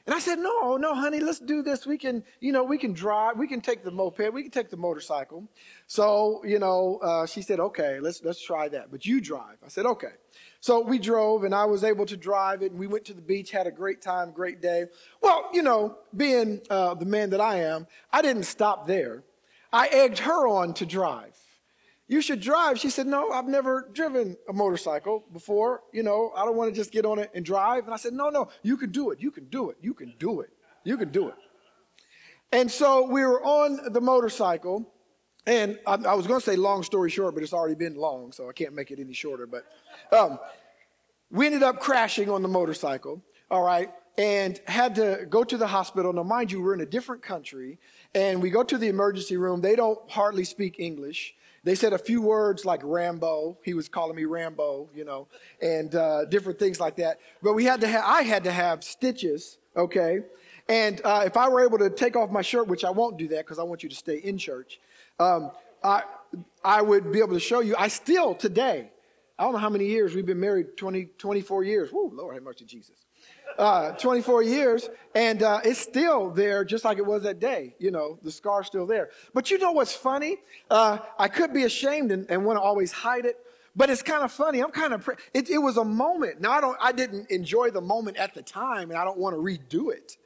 And 0.09 0.15
I 0.15 0.21
said, 0.21 0.39
no, 0.39 0.79
no, 0.79 0.95
honey, 0.95 1.21
let's 1.21 1.39
do 1.39 1.61
this. 1.61 1.87
We 1.87 1.99
can, 1.99 2.25
you 2.41 2.51
know, 2.51 2.65
we 2.65 2.79
can 2.79 2.95
drive, 2.95 3.37
we 3.37 3.47
can 3.47 3.61
take 3.61 3.85
the 3.85 3.91
moped, 3.91 4.33
we 4.33 4.41
can 4.41 4.51
take 4.51 4.71
the 4.71 4.77
motorcycle. 4.79 5.47
So, 5.87 6.43
you 6.47 6.59
know, 6.59 6.99
uh, 7.03 7.27
she 7.27 7.43
said, 7.43 7.61
okay, 7.61 8.01
let's, 8.01 8.25
let's 8.25 8.43
try 8.43 8.71
that. 8.71 8.91
But 8.91 9.05
you 9.05 9.21
drive. 9.21 9.59
I 9.63 9.69
said, 9.69 9.85
okay. 9.85 10.15
So 10.61 10.81
we 10.81 10.99
drove 10.99 11.45
and 11.45 11.55
I 11.55 11.67
was 11.67 11.85
able 11.85 12.07
to 12.07 12.17
drive 12.17 12.63
it 12.63 12.71
and 12.71 12.81
we 12.81 12.87
went 12.87 13.05
to 13.05 13.13
the 13.13 13.21
beach, 13.21 13.51
had 13.51 13.67
a 13.67 13.71
great 13.71 14.01
time, 14.01 14.31
great 14.31 14.63
day. 14.63 14.87
Well, 15.21 15.51
you 15.53 15.63
know, 15.63 15.99
being 16.17 16.63
uh, 16.71 16.95
the 16.95 17.05
man 17.05 17.29
that 17.29 17.43
I 17.43 17.57
am, 17.57 17.87
I 18.11 18.23
didn't 18.23 18.45
stop 18.45 18.87
there. 18.87 19.25
I 19.73 19.89
egged 19.89 20.21
her 20.21 20.47
on 20.49 20.75
to 20.75 20.87
drive. 20.87 21.37
You 22.07 22.23
should 22.23 22.41
drive. 22.41 22.79
She 22.79 22.89
said, 22.89 23.07
No, 23.07 23.31
I've 23.31 23.47
never 23.47 23.89
driven 23.93 24.37
a 24.49 24.53
motorcycle 24.53 25.25
before. 25.33 25.83
You 25.93 26.03
know, 26.03 26.33
I 26.35 26.45
don't 26.45 26.57
want 26.57 26.73
to 26.73 26.75
just 26.75 26.91
get 26.91 27.05
on 27.05 27.19
it 27.19 27.31
and 27.35 27.45
drive. 27.45 27.85
And 27.85 27.93
I 27.93 27.99
said, 27.99 28.15
No, 28.15 28.31
no, 28.31 28.49
you 28.63 28.79
can 28.79 28.91
do 28.91 29.11
it. 29.11 29.21
You 29.21 29.31
can 29.31 29.45
do 29.47 29.71
it. 29.71 29.77
You 29.83 29.93
can 29.93 30.15
do 30.19 30.41
it. 30.41 30.51
You 30.85 30.97
can 30.97 31.11
do 31.11 31.29
it. 31.29 31.35
And 32.51 32.71
so 32.71 33.07
we 33.07 33.21
were 33.27 33.43
on 33.45 33.93
the 33.93 34.01
motorcycle. 34.01 34.91
And 35.47 35.79
I, 35.87 35.95
I 35.95 36.15
was 36.15 36.27
going 36.27 36.41
to 36.41 36.45
say 36.45 36.57
long 36.57 36.83
story 36.83 37.11
short, 37.11 37.35
but 37.35 37.43
it's 37.43 37.53
already 37.53 37.75
been 37.75 37.95
long, 37.95 38.33
so 38.33 38.49
I 38.49 38.53
can't 38.53 38.75
make 38.75 38.91
it 38.91 38.99
any 38.99 39.15
shorter. 39.15 39.47
But 39.47 39.65
um, 40.13 40.39
we 41.31 41.47
ended 41.47 41.63
up 41.63 41.81
crashing 41.81 42.29
on 42.31 42.43
the 42.43 42.49
motorcycle, 42.49 43.23
all 43.51 43.63
right, 43.63 43.91
and 44.19 44.61
had 44.67 44.97
to 44.97 45.27
go 45.31 45.45
to 45.45 45.57
the 45.57 45.69
hospital. 45.69 46.13
Now, 46.13 46.25
mind 46.25 46.51
you, 46.51 46.61
we're 46.61 46.75
in 46.75 46.81
a 46.81 46.87
different 46.87 47.23
country, 47.23 47.79
and 48.17 48.43
we 48.43 48.51
go 48.51 48.65
to 48.65 48.77
the 48.77 48.89
emergency 48.89 49.37
room. 49.37 49.61
They 49.61 49.77
don't 49.77 49.99
hardly 50.11 50.43
speak 50.43 50.81
English. 50.81 51.35
They 51.63 51.77
said 51.77 51.93
a 51.93 51.99
few 51.99 52.21
words 52.21 52.65
like 52.65 52.81
Rambo. 52.83 53.59
He 53.63 53.75
was 53.75 53.89
calling 53.89 54.17
me 54.17 54.25
Rambo, 54.25 54.89
you 54.93 55.05
know, 55.05 55.29
and 55.63 55.95
uh, 55.95 56.25
different 56.25 56.59
things 56.59 56.81
like 56.81 56.97
that. 56.97 57.21
But 57.43 57.55
we 57.55 57.65
had 57.65 57.81
to 57.83 57.89
have, 57.89 58.05
I 58.05 58.23
had 58.23 58.45
to 58.45 58.51
have 58.51 58.83
stitches, 58.83 59.59
okay? 59.77 60.21
And 60.69 61.01
uh, 61.05 61.23
if 61.25 61.37
I 61.37 61.49
were 61.49 61.65
able 61.65 61.79
to 61.79 61.89
take 61.89 62.17
off 62.17 62.31
my 62.31 62.43
shirt, 62.43 62.67
which 62.67 62.85
I 62.85 62.91
won't 62.91 63.19
do 63.19 63.29
that 63.29 63.45
because 63.45 63.61
I 63.61 63.63
want 63.63 63.85
you 63.85 63.89
to 63.89 63.95
stay 63.95 64.17
in 64.17 64.37
church, 64.37 64.81
um, 65.21 65.53
I, 65.85 66.03
I 66.65 66.83
would 66.83 67.13
be 67.13 67.21
able 67.21 67.35
to 67.35 67.41
show 67.41 67.61
you. 67.61 67.77
I 67.79 67.87
still 67.87 68.35
today, 68.35 68.91
I 69.39 69.45
don't 69.45 69.53
know 69.53 69.59
how 69.59 69.71
many 69.71 69.87
years 69.87 70.15
we've 70.15 70.27
been 70.27 70.41
married 70.41 70.77
20, 70.77 71.07
24 71.19 71.65
years. 71.65 71.93
Woo, 71.93 72.11
Lord 72.13 72.35
have 72.35 72.43
mercy, 72.43 72.65
Jesus 72.65 73.08
uh, 73.57 73.93
24 73.93 74.43
years, 74.43 74.89
and 75.15 75.43
uh, 75.43 75.61
it's 75.65 75.81
still 75.81 76.31
there 76.31 76.65
just 76.65 76.85
like 76.85 76.99
it 76.99 77.07
was 77.07 77.23
that 77.23 77.41
day. 77.41 77.75
You 77.79 77.91
know, 77.91 78.19
the 78.23 78.31
scar's 78.31 78.67
still 78.67 78.87
there. 78.87 79.11
But 79.35 79.51
you 79.51 79.59
know 79.59 79.73
what's 79.73 79.95
funny? 79.95 80.39
Uh, 80.71 80.99
I 81.19 81.29
could 81.29 81.53
be 81.53 81.65
ashamed 81.65 82.13
and, 82.13 82.31
and 82.31 82.45
want 82.45 82.57
to 82.57 82.61
always 82.61 82.93
hide 82.93 83.25
it. 83.25 83.37
But 83.77 83.91
it's 83.91 84.03
kind 84.03 84.25
of 84.25 84.33
funny. 84.33 84.61
I'm 84.61 84.73
kind 84.73 84.93
of, 84.93 85.05
pre- 85.05 85.15
it, 85.33 85.51
it 85.51 85.59
was 85.59 85.77
a 85.77 85.85
moment. 85.85 86.41
Now 86.41 86.51
I 86.51 86.61
don't, 86.61 86.77
I 86.81 86.91
didn't 86.91 87.31
enjoy 87.31 87.71
the 87.71 87.81
moment 87.81 88.17
at 88.17 88.35
the 88.35 88.43
time 88.43 88.91
and 88.91 88.99
I 88.99 89.05
don't 89.05 89.19
want 89.19 89.37
to 89.37 89.41
redo 89.41 89.93
it. 89.93 90.17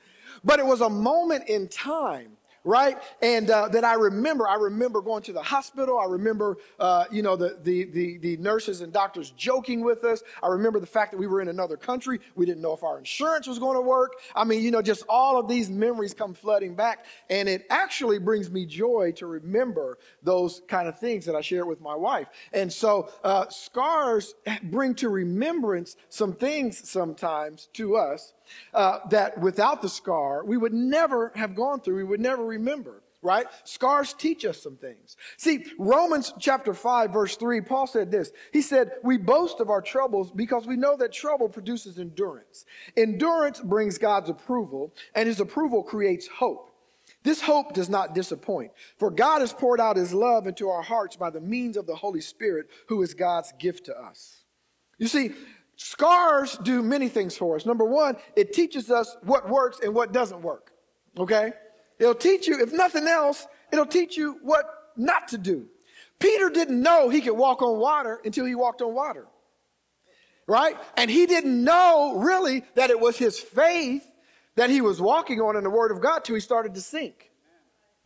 But 0.43 0.59
it 0.59 0.65
was 0.65 0.81
a 0.81 0.89
moment 0.89 1.49
in 1.49 1.69
time 1.69 2.39
right? 2.65 2.99
And 3.21 3.51
uh, 3.51 3.69
that 3.69 3.85
I 3.85 3.95
remember, 3.95 4.47
I 4.47 4.55
remember 4.55 5.01
going 5.01 5.23
to 5.25 5.33
the 5.33 5.43
hospital. 5.43 5.99
I 5.99 6.07
remember, 6.07 6.59
uh, 6.79 7.05
you 7.11 7.23
know, 7.23 7.37
the, 7.37 7.59
the, 7.63 7.85
the, 7.85 8.19
the, 8.19 8.37
nurses 8.37 8.81
and 8.81 8.93
doctors 8.93 9.31
joking 9.31 9.83
with 9.83 10.05
us. 10.05 10.23
I 10.43 10.49
remember 10.49 10.81
the 10.81 10.87
fact 10.87 11.13
that 11.13 11.19
we 11.19 11.27
were 11.27 11.41
in 11.41 11.49
another 11.49 11.77
country. 11.77 12.21
We 12.35 12.47
didn't 12.47 12.63
know 12.63 12.73
if 12.73 12.83
our 12.83 12.99
insurance 12.99 13.47
was 13.47 13.59
going 13.59 13.77
to 13.77 13.81
work. 13.81 14.15
I 14.35 14.45
mean, 14.45 14.63
you 14.63 14.71
know, 14.71 14.83
just 14.83 15.05
all 15.09 15.39
of 15.39 15.49
these 15.49 15.71
memories 15.71 16.15
come 16.15 16.35
flooding 16.35 16.75
back. 16.75 17.05
And 17.31 17.49
it 17.49 17.67
actually 17.71 18.19
brings 18.19 18.51
me 18.51 18.67
joy 18.67 19.13
to 19.17 19.27
remember 19.27 19.99
those 20.23 20.63
kind 20.69 20.89
of 20.89 20.99
things 20.99 21.25
that 21.27 21.35
I 21.35 21.41
shared 21.41 21.67
with 21.67 21.81
my 21.81 21.95
wife. 21.95 22.29
And 22.53 22.73
so 22.73 23.11
uh, 23.23 23.49
scars 23.49 24.35
bring 24.65 24.95
to 24.97 25.09
remembrance 25.09 25.97
some 26.09 26.33
things 26.33 26.89
sometimes 26.89 27.69
to 27.75 27.97
us 27.97 28.35
uh, 28.75 29.01
that 29.11 29.39
without 29.39 29.83
the 29.83 29.89
scar, 29.89 30.45
we 30.45 30.57
would 30.57 30.73
never 30.73 31.33
have 31.35 31.55
gone 31.55 31.81
through, 31.81 31.97
we 31.97 32.05
would 32.05 32.21
never 32.21 32.45
remember, 32.45 33.03
right? 33.21 33.47
Scars 33.65 34.13
teach 34.13 34.45
us 34.45 34.63
some 34.63 34.77
things. 34.77 35.17
See, 35.37 35.65
Romans 35.79 36.33
chapter 36.39 36.75
5, 36.75 37.13
verse 37.13 37.37
3, 37.37 37.61
Paul 37.61 37.87
said 37.87 38.11
this. 38.11 38.33
He 38.53 38.63
said, 38.63 38.93
We 39.03 39.19
boast 39.19 39.61
of 39.61 39.71
our 39.71 39.83
troubles 39.83 40.31
because 40.31 40.67
we 40.67 40.77
know 40.77 40.97
that 40.97 41.13
trouble 41.13 41.49
produces 41.49 41.99
endurance. 41.99 42.65
Endurance 42.97 43.61
brings 43.61 43.99
God's 43.99 44.31
approval, 44.31 44.93
and 45.15 45.27
his 45.29 45.41
approval 45.41 45.83
creates 45.83 46.27
hope. 46.27 46.71
This 47.25 47.41
hope 47.41 47.73
does 47.73 47.89
not 47.89 48.15
disappoint, 48.15 48.73
for 48.99 49.11
God 49.11 49.43
has 49.43 49.53
poured 49.53 49.81
out 49.81 49.97
his 49.97 50.13
love 50.13 50.47
into 50.47 50.69
our 50.69 50.83
hearts 50.83 51.15
by 51.15 51.31
the 51.31 51.41
means 51.41 51.77
of 51.77 51.87
the 51.87 51.95
Holy 51.95 52.21
Spirit, 52.21 52.69
who 52.89 53.03
is 53.03 53.15
God's 53.15 53.53
gift 53.59 53.87
to 53.87 53.97
us. 53.97 54.43
You 54.99 55.09
see, 55.09 55.33
Scars 55.85 56.57
do 56.59 56.81
many 56.81 57.09
things 57.09 57.37
for 57.37 57.57
us. 57.57 57.67
Number 57.67 57.85
one, 57.85 58.17
it 58.37 58.53
teaches 58.53 58.89
us 58.89 59.17
what 59.23 59.49
works 59.49 59.81
and 59.83 59.93
what 59.93 60.13
doesn't 60.13 60.41
work. 60.41 60.71
Okay? 61.19 61.53
It'll 61.99 62.15
teach 62.15 62.47
you, 62.47 62.61
if 62.61 62.73
nothing 62.73 63.09
else, 63.09 63.49
it'll 63.73 63.85
teach 63.85 64.17
you 64.17 64.39
what 64.43 64.65
not 64.97 65.27
to 65.29 65.39
do. 65.39 65.67
Peter 66.21 66.51
didn't 66.51 66.81
know 66.81 67.09
he 67.09 67.21
could 67.21 67.33
walk 67.37 67.63
on 67.63 67.81
water 67.81 68.21
until 68.25 68.47
he 68.47 68.55
walked 68.55 68.81
on 68.81 68.95
water. 68.95 69.27
Right? 70.47 70.77
And 70.97 71.11
he 71.11 71.27
didn't 71.27 71.65
know 71.65 72.15
really 72.19 72.65
that 72.77 72.91
it 72.91 73.01
was 73.01 73.17
his 73.17 73.41
faith 73.41 74.07
that 74.55 74.71
he 74.71 74.81
was 74.81 75.01
walking 75.01 75.41
on 75.41 75.57
in 75.57 75.65
the 75.65 75.71
Word 75.71 75.91
of 75.91 76.01
God 76.01 76.23
till 76.23 76.37
he 76.37 76.41
started 76.41 76.75
to 76.75 76.81
sink. 76.81 77.33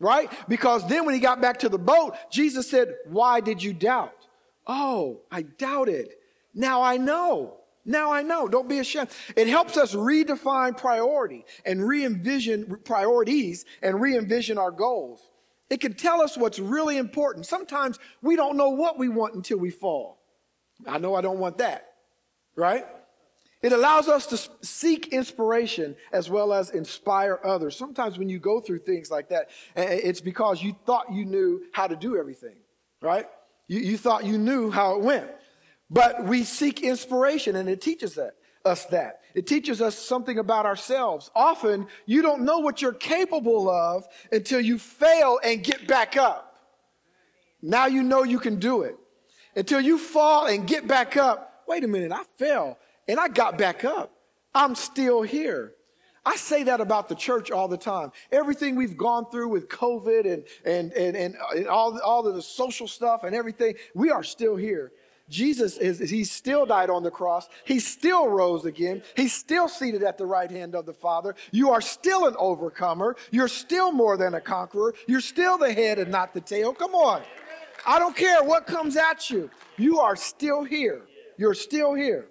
right? 0.01 0.33
Because 0.49 0.89
then 0.89 1.05
when 1.05 1.15
he 1.15 1.21
got 1.21 1.43
back 1.43 1.59
to 1.59 1.69
the 1.69 1.79
boat, 1.79 2.17
Jesus 2.31 2.71
said, 2.71 2.95
Why 3.05 3.41
did 3.41 3.63
you 3.63 3.75
doubt? 3.75 4.27
Oh, 4.67 5.21
I 5.31 5.43
doubted. 5.43 6.15
Now 6.55 6.83
I 6.83 6.97
know. 6.97 7.59
Now 7.87 8.13
I 8.13 8.23
know. 8.23 8.49
Don't 8.49 8.69
be 8.69 8.81
ashamed. 8.81 9.09
It 9.37 9.47
helps 9.47 9.77
us 9.77 9.95
redefine 9.95 10.77
priority 10.77 11.47
and 11.65 11.87
re-envision 11.87 12.81
priorities 12.85 13.65
and 13.81 14.01
re-envision 14.01 14.59
our 14.59 14.73
goals. 14.73 15.21
It 15.71 15.81
can 15.81 15.95
tell 15.95 16.21
us 16.21 16.37
what's 16.37 16.59
really 16.59 16.97
important. 16.99 17.47
Sometimes 17.47 17.99
we 18.23 18.37
don't 18.37 18.57
know 18.57 18.71
what 18.71 18.99
we 18.99 19.09
want 19.09 19.35
until 19.35 19.59
we 19.59 19.71
fall. 19.71 20.19
I 20.87 20.99
know 20.99 21.15
I 21.15 21.23
don't 21.23 21.39
want 21.39 21.59
that, 21.59 21.87
right? 22.57 22.87
It 23.63 23.73
allows 23.73 24.09
us 24.09 24.27
to 24.27 24.37
seek 24.65 25.09
inspiration 25.09 25.97
as 26.13 26.29
well 26.29 26.53
as 26.53 26.71
inspire 26.71 27.41
others. 27.43 27.77
Sometimes 27.77 28.19
when 28.19 28.29
you 28.29 28.39
go 28.39 28.61
through 28.61 28.81
things 28.81 29.11
like 29.11 29.31
that, 29.31 29.49
it's 29.75 30.21
because 30.21 30.63
you 30.63 30.77
thought 30.85 31.13
you 31.13 31.25
knew 31.25 31.63
how 31.73 31.87
to 31.87 31.97
do 31.97 32.17
everything, 32.17 32.57
right? 33.01 33.27
You, 33.67 33.81
you 33.81 33.97
thought 33.97 34.25
you 34.25 34.39
knew 34.39 34.71
how 34.71 34.97
it 34.97 35.03
went. 35.03 35.27
But 35.91 36.25
we 36.25 36.45
seek 36.45 36.83
inspiration 36.83 37.57
and 37.57 37.69
it 37.69 37.81
teaches 37.81 38.15
that, 38.15 38.35
us 38.65 38.87
that. 38.87 39.21
It 39.35 39.47
teaches 39.47 39.81
us 39.81 39.97
something 39.97 40.39
about 40.39 40.67
ourselves. 40.67 41.31
Often 41.35 41.87
you 42.07 42.23
don't 42.23 42.43
know 42.43 42.59
what 42.59 42.83
you're 42.83 42.93
capable 42.93 43.69
of 43.71 44.07
until 44.33 44.61
you 44.61 44.79
fail 44.79 45.39
and 45.45 45.63
get 45.63 45.87
back 45.87 46.17
up. 46.17 46.57
Now 47.63 47.87
you 47.87 48.03
know 48.03 48.25
you 48.25 48.39
can 48.39 48.59
do 48.59 48.83
it. 48.83 48.97
Until 49.55 49.81
you 49.81 49.99
fall 49.99 50.47
and 50.47 50.67
get 50.67 50.87
back 50.87 51.17
up. 51.17 51.63
Wait 51.67 51.85
a 51.85 51.89
minute, 51.89 52.13
I 52.13 52.25
fell 52.39 52.79
and 53.09 53.19
I 53.19 53.29
got 53.29 53.57
back 53.57 53.85
up. 53.85 54.13
I'm 54.55 54.75
still 54.75 55.23
here. 55.23 55.73
I 56.25 56.35
say 56.35 56.65
that 56.65 56.81
about 56.81 57.09
the 57.09 57.15
church 57.15 57.53
all 57.53 57.69
the 57.69 57.77
time. 57.77 58.11
Everything 58.33 58.75
we've 58.75 58.97
gone 58.97 59.31
through 59.31 59.49
with 59.49 59.69
COVID 59.69 60.33
and, 60.33 60.45
and, 60.65 60.93
and, 60.93 61.17
and, 61.17 61.69
all, 61.69 62.01
all 62.01 62.27
of 62.27 62.35
the 62.35 62.43
social 62.43 62.89
stuff 62.89 63.23
and 63.23 63.35
everything, 63.35 63.77
we 63.95 64.11
are 64.11 64.25
still 64.25 64.57
here. 64.57 64.91
Jesus 65.29 65.77
is, 65.77 65.99
he 65.99 66.23
still 66.23 66.67
died 66.67 66.89
on 66.89 67.03
the 67.03 67.11
cross. 67.11 67.49
He 67.65 67.81
still 67.81 68.29
rose 68.29 68.65
again. 68.65 69.03
He's 69.17 69.33
still 69.33 69.69
seated 69.69 70.03
at 70.05 70.19
the 70.19 70.27
right 70.27 70.51
hand 70.51 70.75
of 70.77 70.87
the 70.87 70.93
Father. 70.93 71.35
You 71.51 71.71
are 71.71 71.81
still 71.81 72.27
an 72.27 72.37
overcomer. 72.39 73.17
You're 73.33 73.49
still 73.49 73.91
more 73.91 74.17
than 74.17 74.35
a 74.35 74.41
conqueror. 74.41 74.95
You're 75.09 75.21
still 75.21 75.59
the 75.59 75.73
head 75.73 75.99
and 75.99 76.13
not 76.13 76.33
the 76.33 76.41
tail. 76.41 76.73
Come 76.73 76.95
on. 76.95 77.23
I 77.85 77.99
don't 77.99 78.17
care 78.17 78.43
what 78.43 78.67
comes 78.67 78.97
at 78.97 79.29
you. 79.29 79.51
You 79.77 79.99
are 80.01 80.17
still 80.17 80.63
here. 80.63 81.03
You're 81.39 81.55
still 81.55 81.95
here. 81.95 82.27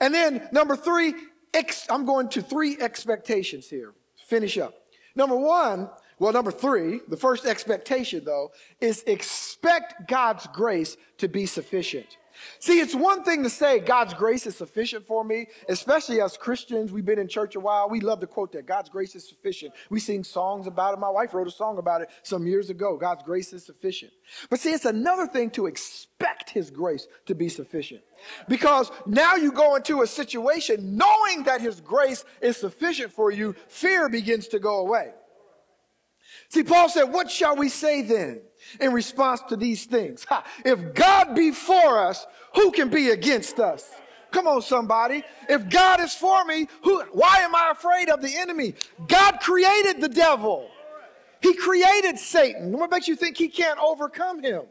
And 0.00 0.14
then 0.14 0.48
number 0.50 0.76
three, 0.76 1.14
ex- 1.52 1.86
I'm 1.90 2.06
going 2.06 2.28
to 2.30 2.42
three 2.42 2.78
expectations 2.80 3.68
here. 3.68 3.92
Finish 4.26 4.56
up. 4.58 4.74
Number 5.14 5.36
one, 5.36 5.90
well, 6.18 6.32
number 6.32 6.52
three, 6.52 7.00
the 7.08 7.16
first 7.16 7.44
expectation 7.44 8.24
though, 8.24 8.52
is 8.80 9.02
expect 9.06 10.08
God's 10.08 10.46
grace 10.48 10.96
to 11.18 11.28
be 11.28 11.46
sufficient. 11.46 12.16
See, 12.58 12.80
it's 12.80 12.94
one 12.94 13.22
thing 13.22 13.42
to 13.42 13.50
say 13.50 13.78
God's 13.78 14.14
grace 14.14 14.46
is 14.46 14.56
sufficient 14.56 15.06
for 15.06 15.24
me, 15.24 15.46
especially 15.68 16.20
as 16.20 16.36
Christians. 16.36 16.92
We've 16.92 17.04
been 17.04 17.18
in 17.18 17.28
church 17.28 17.54
a 17.54 17.60
while. 17.60 17.88
We 17.88 18.00
love 18.00 18.20
to 18.20 18.26
quote 18.26 18.52
that 18.52 18.66
God's 18.66 18.88
grace 18.88 19.14
is 19.14 19.28
sufficient. 19.28 19.72
We 19.90 20.00
sing 20.00 20.24
songs 20.24 20.66
about 20.66 20.94
it. 20.94 21.00
My 21.00 21.10
wife 21.10 21.34
wrote 21.34 21.46
a 21.46 21.52
song 21.52 21.78
about 21.78 22.02
it 22.02 22.08
some 22.22 22.46
years 22.46 22.70
ago. 22.70 22.96
God's 22.96 23.22
grace 23.22 23.52
is 23.52 23.64
sufficient. 23.64 24.12
But 24.50 24.60
see, 24.60 24.70
it's 24.70 24.84
another 24.84 25.26
thing 25.26 25.50
to 25.50 25.66
expect 25.66 26.50
His 26.50 26.70
grace 26.70 27.06
to 27.26 27.34
be 27.34 27.48
sufficient. 27.48 28.02
Because 28.48 28.90
now 29.06 29.36
you 29.36 29.52
go 29.52 29.76
into 29.76 30.02
a 30.02 30.06
situation 30.06 30.96
knowing 30.96 31.44
that 31.44 31.60
His 31.60 31.80
grace 31.80 32.24
is 32.40 32.56
sufficient 32.56 33.12
for 33.12 33.30
you, 33.30 33.54
fear 33.68 34.08
begins 34.08 34.48
to 34.48 34.58
go 34.58 34.78
away. 34.78 35.12
See, 36.54 36.62
Paul 36.62 36.88
said, 36.88 37.12
What 37.12 37.28
shall 37.28 37.56
we 37.56 37.68
say 37.68 38.02
then 38.02 38.40
in 38.78 38.92
response 38.92 39.42
to 39.48 39.56
these 39.56 39.86
things? 39.86 40.24
Ha, 40.26 40.44
if 40.64 40.94
God 40.94 41.34
be 41.34 41.50
for 41.50 41.98
us, 41.98 42.24
who 42.54 42.70
can 42.70 42.90
be 42.90 43.10
against 43.10 43.58
us? 43.58 43.90
Come 44.30 44.46
on, 44.46 44.62
somebody. 44.62 45.24
If 45.48 45.68
God 45.68 45.98
is 45.98 46.14
for 46.14 46.44
me, 46.44 46.68
who, 46.84 47.02
why 47.10 47.38
am 47.38 47.56
I 47.56 47.72
afraid 47.72 48.08
of 48.08 48.22
the 48.22 48.36
enemy? 48.36 48.74
God 49.08 49.40
created 49.40 50.00
the 50.00 50.08
devil. 50.08 50.70
He 51.40 51.54
created 51.54 52.20
Satan. 52.20 52.70
What 52.70 52.88
makes 52.88 53.08
you 53.08 53.16
think 53.16 53.36
he 53.36 53.48
can't 53.48 53.80
overcome 53.80 54.40
him? 54.40 54.62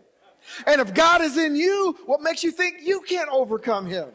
And 0.65 0.80
if 0.80 0.93
God 0.93 1.22
is 1.22 1.36
in 1.36 1.54
you, 1.54 1.98
what 2.06 2.22
makes 2.22 2.46
you 2.46 2.52
think 2.52 2.78
you 2.82 3.02
can't 3.02 3.30
overcome 3.30 3.88
him? 3.88 4.08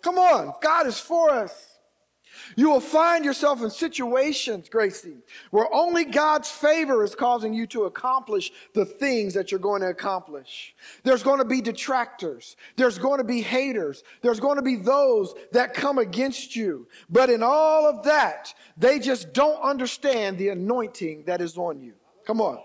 Come 0.00 0.16
on. 0.16 0.54
God 0.62 0.86
is 0.86 0.98
for 0.98 1.28
us. 1.28 1.71
You 2.56 2.70
will 2.70 2.80
find 2.80 3.24
yourself 3.24 3.62
in 3.62 3.70
situations, 3.70 4.68
Gracie, 4.68 5.18
where 5.50 5.72
only 5.72 6.04
God's 6.04 6.50
favor 6.50 7.04
is 7.04 7.14
causing 7.14 7.54
you 7.54 7.66
to 7.68 7.84
accomplish 7.84 8.52
the 8.74 8.84
things 8.84 9.34
that 9.34 9.50
you're 9.50 9.60
going 9.60 9.82
to 9.82 9.88
accomplish. 9.88 10.74
There's 11.02 11.22
going 11.22 11.38
to 11.38 11.44
be 11.44 11.60
detractors. 11.60 12.56
There's 12.76 12.98
going 12.98 13.18
to 13.18 13.24
be 13.24 13.40
haters. 13.40 14.04
There's 14.20 14.40
going 14.40 14.56
to 14.56 14.62
be 14.62 14.76
those 14.76 15.34
that 15.52 15.74
come 15.74 15.98
against 15.98 16.54
you. 16.56 16.86
But 17.08 17.30
in 17.30 17.42
all 17.42 17.86
of 17.86 18.04
that, 18.04 18.52
they 18.76 18.98
just 18.98 19.32
don't 19.32 19.60
understand 19.62 20.38
the 20.38 20.50
anointing 20.50 21.24
that 21.26 21.40
is 21.40 21.56
on 21.56 21.80
you. 21.80 21.94
Come 22.26 22.40
on. 22.40 22.58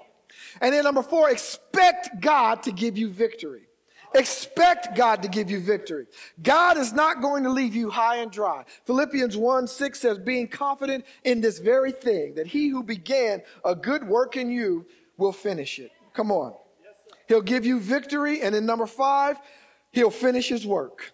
And 0.61 0.73
then 0.73 0.83
number 0.83 1.03
four, 1.03 1.29
expect 1.29 2.21
God 2.21 2.63
to 2.63 2.71
give 2.71 2.97
you 2.97 3.09
victory. 3.09 3.66
Expect 4.15 4.95
God 4.95 5.21
to 5.23 5.27
give 5.27 5.51
you 5.51 5.59
victory. 5.59 6.07
God 6.41 6.77
is 6.77 6.93
not 6.93 7.21
going 7.21 7.43
to 7.43 7.49
leave 7.49 7.75
you 7.75 7.89
high 7.89 8.17
and 8.17 8.31
dry. 8.31 8.63
Philippians 8.85 9.35
1 9.35 9.67
6 9.67 9.99
says, 9.99 10.17
being 10.17 10.47
confident 10.47 11.05
in 11.23 11.41
this 11.41 11.59
very 11.59 11.91
thing, 11.91 12.35
that 12.35 12.47
he 12.47 12.69
who 12.69 12.83
began 12.83 13.41
a 13.65 13.75
good 13.75 14.07
work 14.07 14.37
in 14.37 14.49
you 14.49 14.85
will 15.17 15.33
finish 15.33 15.79
it. 15.79 15.91
Come 16.13 16.31
on. 16.31 16.53
He'll 17.27 17.41
give 17.41 17.65
you 17.65 17.79
victory. 17.79 18.41
And 18.41 18.55
in 18.55 18.65
number 18.65 18.85
five, 18.85 19.37
he'll 19.91 20.09
finish 20.09 20.47
his 20.47 20.65
work. 20.65 21.13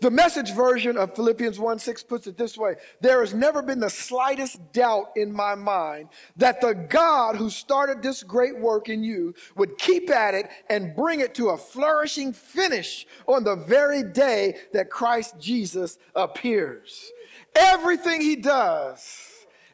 The 0.00 0.10
message 0.10 0.54
version 0.54 0.96
of 0.96 1.14
Philippians 1.14 1.58
1 1.58 1.78
6 1.78 2.02
puts 2.04 2.26
it 2.26 2.38
this 2.38 2.56
way 2.56 2.76
There 3.00 3.20
has 3.20 3.34
never 3.34 3.60
been 3.60 3.80
the 3.80 3.90
slightest 3.90 4.72
doubt 4.72 5.10
in 5.14 5.30
my 5.32 5.54
mind 5.54 6.08
that 6.36 6.60
the 6.60 6.74
God 6.74 7.36
who 7.36 7.50
started 7.50 8.02
this 8.02 8.22
great 8.22 8.58
work 8.58 8.88
in 8.88 9.04
you 9.04 9.34
would 9.56 9.76
keep 9.76 10.10
at 10.10 10.34
it 10.34 10.48
and 10.70 10.96
bring 10.96 11.20
it 11.20 11.34
to 11.34 11.50
a 11.50 11.58
flourishing 11.58 12.32
finish 12.32 13.06
on 13.26 13.44
the 13.44 13.56
very 13.56 14.02
day 14.02 14.56
that 14.72 14.90
Christ 14.90 15.38
Jesus 15.38 15.98
appears. 16.14 17.12
Everything 17.54 18.22
he 18.22 18.36
does, 18.36 19.28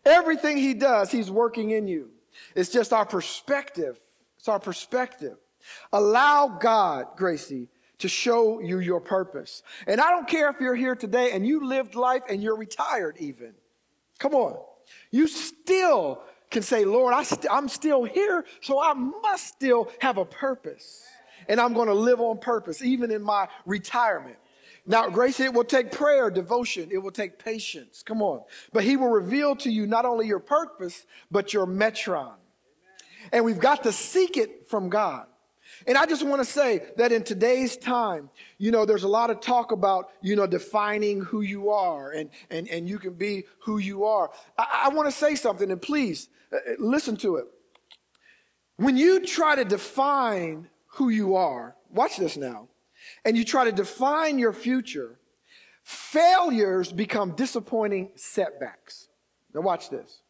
everything 0.04 0.56
he 0.56 0.74
does, 0.74 1.12
he's 1.12 1.30
working 1.30 1.70
in 1.70 1.86
you. 1.86 2.10
It's 2.56 2.70
just 2.70 2.92
our 2.92 3.06
perspective. 3.06 3.98
It's 4.38 4.48
our 4.48 4.60
perspective. 4.60 5.36
Allow 5.92 6.58
God, 6.60 7.08
Gracie, 7.16 7.68
to 7.98 8.08
show 8.08 8.60
you 8.60 8.78
your 8.80 9.00
purpose. 9.00 9.62
And 9.86 10.00
I 10.00 10.10
don't 10.10 10.28
care 10.28 10.50
if 10.50 10.60
you're 10.60 10.74
here 10.74 10.94
today 10.94 11.32
and 11.32 11.46
you 11.46 11.66
lived 11.66 11.94
life 11.94 12.22
and 12.28 12.42
you're 12.42 12.56
retired 12.56 13.16
even. 13.18 13.54
Come 14.18 14.34
on. 14.34 14.58
You 15.10 15.28
still 15.28 16.22
can 16.50 16.62
say, 16.62 16.84
Lord, 16.84 17.14
I 17.14 17.22
st- 17.22 17.46
I'm 17.50 17.68
still 17.68 18.04
here, 18.04 18.44
so 18.60 18.80
I 18.80 18.92
must 18.94 19.46
still 19.48 19.90
have 20.00 20.18
a 20.18 20.24
purpose. 20.24 21.04
And 21.48 21.60
I'm 21.60 21.74
going 21.74 21.88
to 21.88 21.94
live 21.94 22.20
on 22.20 22.38
purpose, 22.38 22.82
even 22.82 23.10
in 23.10 23.22
my 23.22 23.48
retirement. 23.64 24.36
Now, 24.86 25.08
grace, 25.08 25.40
it 25.40 25.52
will 25.52 25.64
take 25.64 25.90
prayer, 25.90 26.30
devotion. 26.30 26.90
It 26.92 26.98
will 26.98 27.10
take 27.10 27.38
patience. 27.38 28.02
Come 28.04 28.22
on. 28.22 28.42
But 28.72 28.84
he 28.84 28.96
will 28.96 29.08
reveal 29.08 29.56
to 29.56 29.70
you 29.70 29.86
not 29.86 30.04
only 30.04 30.26
your 30.26 30.38
purpose, 30.38 31.06
but 31.30 31.52
your 31.52 31.66
metron. 31.66 32.34
And 33.32 33.44
we've 33.44 33.58
got 33.58 33.82
to 33.82 33.92
seek 33.92 34.36
it 34.36 34.68
from 34.68 34.88
God. 34.88 35.26
And 35.86 35.96
I 35.96 36.04
just 36.04 36.26
want 36.26 36.40
to 36.40 36.44
say 36.44 36.82
that 36.96 37.12
in 37.12 37.22
today's 37.22 37.76
time, 37.76 38.28
you 38.58 38.72
know, 38.72 38.84
there's 38.84 39.04
a 39.04 39.08
lot 39.08 39.30
of 39.30 39.40
talk 39.40 39.70
about, 39.70 40.10
you 40.20 40.34
know, 40.34 40.46
defining 40.46 41.20
who 41.20 41.42
you 41.42 41.70
are 41.70 42.10
and, 42.10 42.28
and, 42.50 42.68
and 42.68 42.88
you 42.88 42.98
can 42.98 43.14
be 43.14 43.44
who 43.60 43.78
you 43.78 44.04
are. 44.04 44.30
I, 44.58 44.82
I 44.84 44.88
want 44.88 45.06
to 45.08 45.12
say 45.12 45.36
something 45.36 45.70
and 45.70 45.80
please 45.80 46.28
uh, 46.52 46.56
uh, 46.56 46.74
listen 46.78 47.16
to 47.18 47.36
it. 47.36 47.46
When 48.76 48.96
you 48.96 49.24
try 49.24 49.54
to 49.54 49.64
define 49.64 50.68
who 50.86 51.08
you 51.08 51.36
are, 51.36 51.76
watch 51.90 52.16
this 52.16 52.36
now, 52.36 52.68
and 53.24 53.36
you 53.36 53.44
try 53.44 53.64
to 53.64 53.72
define 53.72 54.38
your 54.38 54.52
future, 54.52 55.20
failures 55.84 56.92
become 56.92 57.36
disappointing 57.36 58.10
setbacks. 58.16 59.08
Now 59.54 59.60
watch 59.60 59.88
this. 59.88 60.20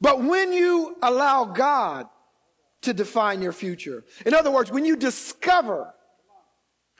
But 0.00 0.22
when 0.22 0.52
you 0.52 0.96
allow 1.02 1.44
God 1.44 2.06
to 2.82 2.92
define 2.92 3.42
your 3.42 3.52
future. 3.52 4.04
In 4.24 4.34
other 4.34 4.50
words, 4.50 4.70
when 4.70 4.84
you 4.84 4.96
discover, 4.96 5.94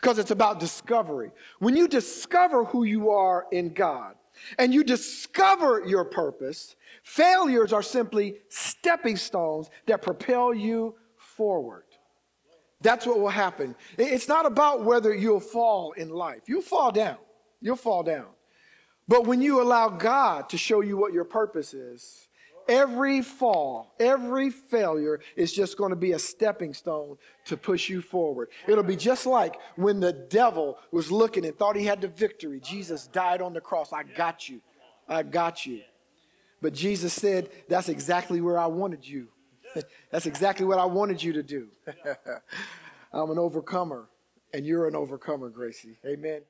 because 0.00 0.18
it's 0.18 0.30
about 0.30 0.60
discovery, 0.60 1.30
when 1.58 1.76
you 1.76 1.88
discover 1.88 2.64
who 2.64 2.84
you 2.84 3.10
are 3.10 3.46
in 3.52 3.72
God 3.72 4.14
and 4.58 4.72
you 4.72 4.84
discover 4.84 5.82
your 5.86 6.04
purpose, 6.04 6.76
failures 7.02 7.72
are 7.72 7.82
simply 7.82 8.36
stepping 8.48 9.16
stones 9.16 9.70
that 9.86 10.02
propel 10.02 10.54
you 10.54 10.94
forward. 11.16 11.84
That's 12.82 13.06
what 13.06 13.20
will 13.20 13.28
happen. 13.28 13.74
It's 13.98 14.28
not 14.28 14.46
about 14.46 14.84
whether 14.84 15.14
you'll 15.14 15.40
fall 15.40 15.92
in 15.92 16.08
life. 16.08 16.42
You'll 16.46 16.62
fall 16.62 16.90
down. 16.90 17.18
You'll 17.60 17.76
fall 17.76 18.02
down. 18.02 18.28
But 19.06 19.26
when 19.26 19.42
you 19.42 19.60
allow 19.60 19.88
God 19.88 20.48
to 20.50 20.56
show 20.56 20.80
you 20.80 20.96
what 20.96 21.12
your 21.12 21.24
purpose 21.24 21.74
is, 21.74 22.28
Every 22.68 23.22
fall, 23.22 23.94
every 23.98 24.50
failure 24.50 25.20
is 25.36 25.52
just 25.52 25.76
going 25.76 25.90
to 25.90 25.96
be 25.96 26.12
a 26.12 26.18
stepping 26.18 26.74
stone 26.74 27.16
to 27.46 27.56
push 27.56 27.88
you 27.88 28.02
forward. 28.02 28.48
It'll 28.68 28.84
be 28.84 28.96
just 28.96 29.26
like 29.26 29.56
when 29.76 30.00
the 30.00 30.12
devil 30.12 30.78
was 30.92 31.10
looking 31.10 31.44
and 31.44 31.56
thought 31.56 31.76
he 31.76 31.84
had 31.84 32.00
the 32.00 32.08
victory. 32.08 32.60
Jesus 32.60 33.06
died 33.06 33.42
on 33.42 33.52
the 33.52 33.60
cross. 33.60 33.92
I 33.92 34.02
got 34.02 34.48
you. 34.48 34.60
I 35.08 35.22
got 35.22 35.66
you. 35.66 35.80
But 36.62 36.74
Jesus 36.74 37.12
said, 37.12 37.50
That's 37.68 37.88
exactly 37.88 38.40
where 38.40 38.58
I 38.58 38.66
wanted 38.66 39.06
you. 39.06 39.28
That's 40.10 40.26
exactly 40.26 40.66
what 40.66 40.78
I 40.78 40.84
wanted 40.84 41.22
you 41.22 41.32
to 41.34 41.42
do. 41.42 41.68
I'm 43.12 43.30
an 43.30 43.38
overcomer, 43.38 44.08
and 44.52 44.64
you're 44.64 44.86
an 44.86 44.94
overcomer, 44.94 45.48
Gracie. 45.48 45.98
Amen. 46.06 46.42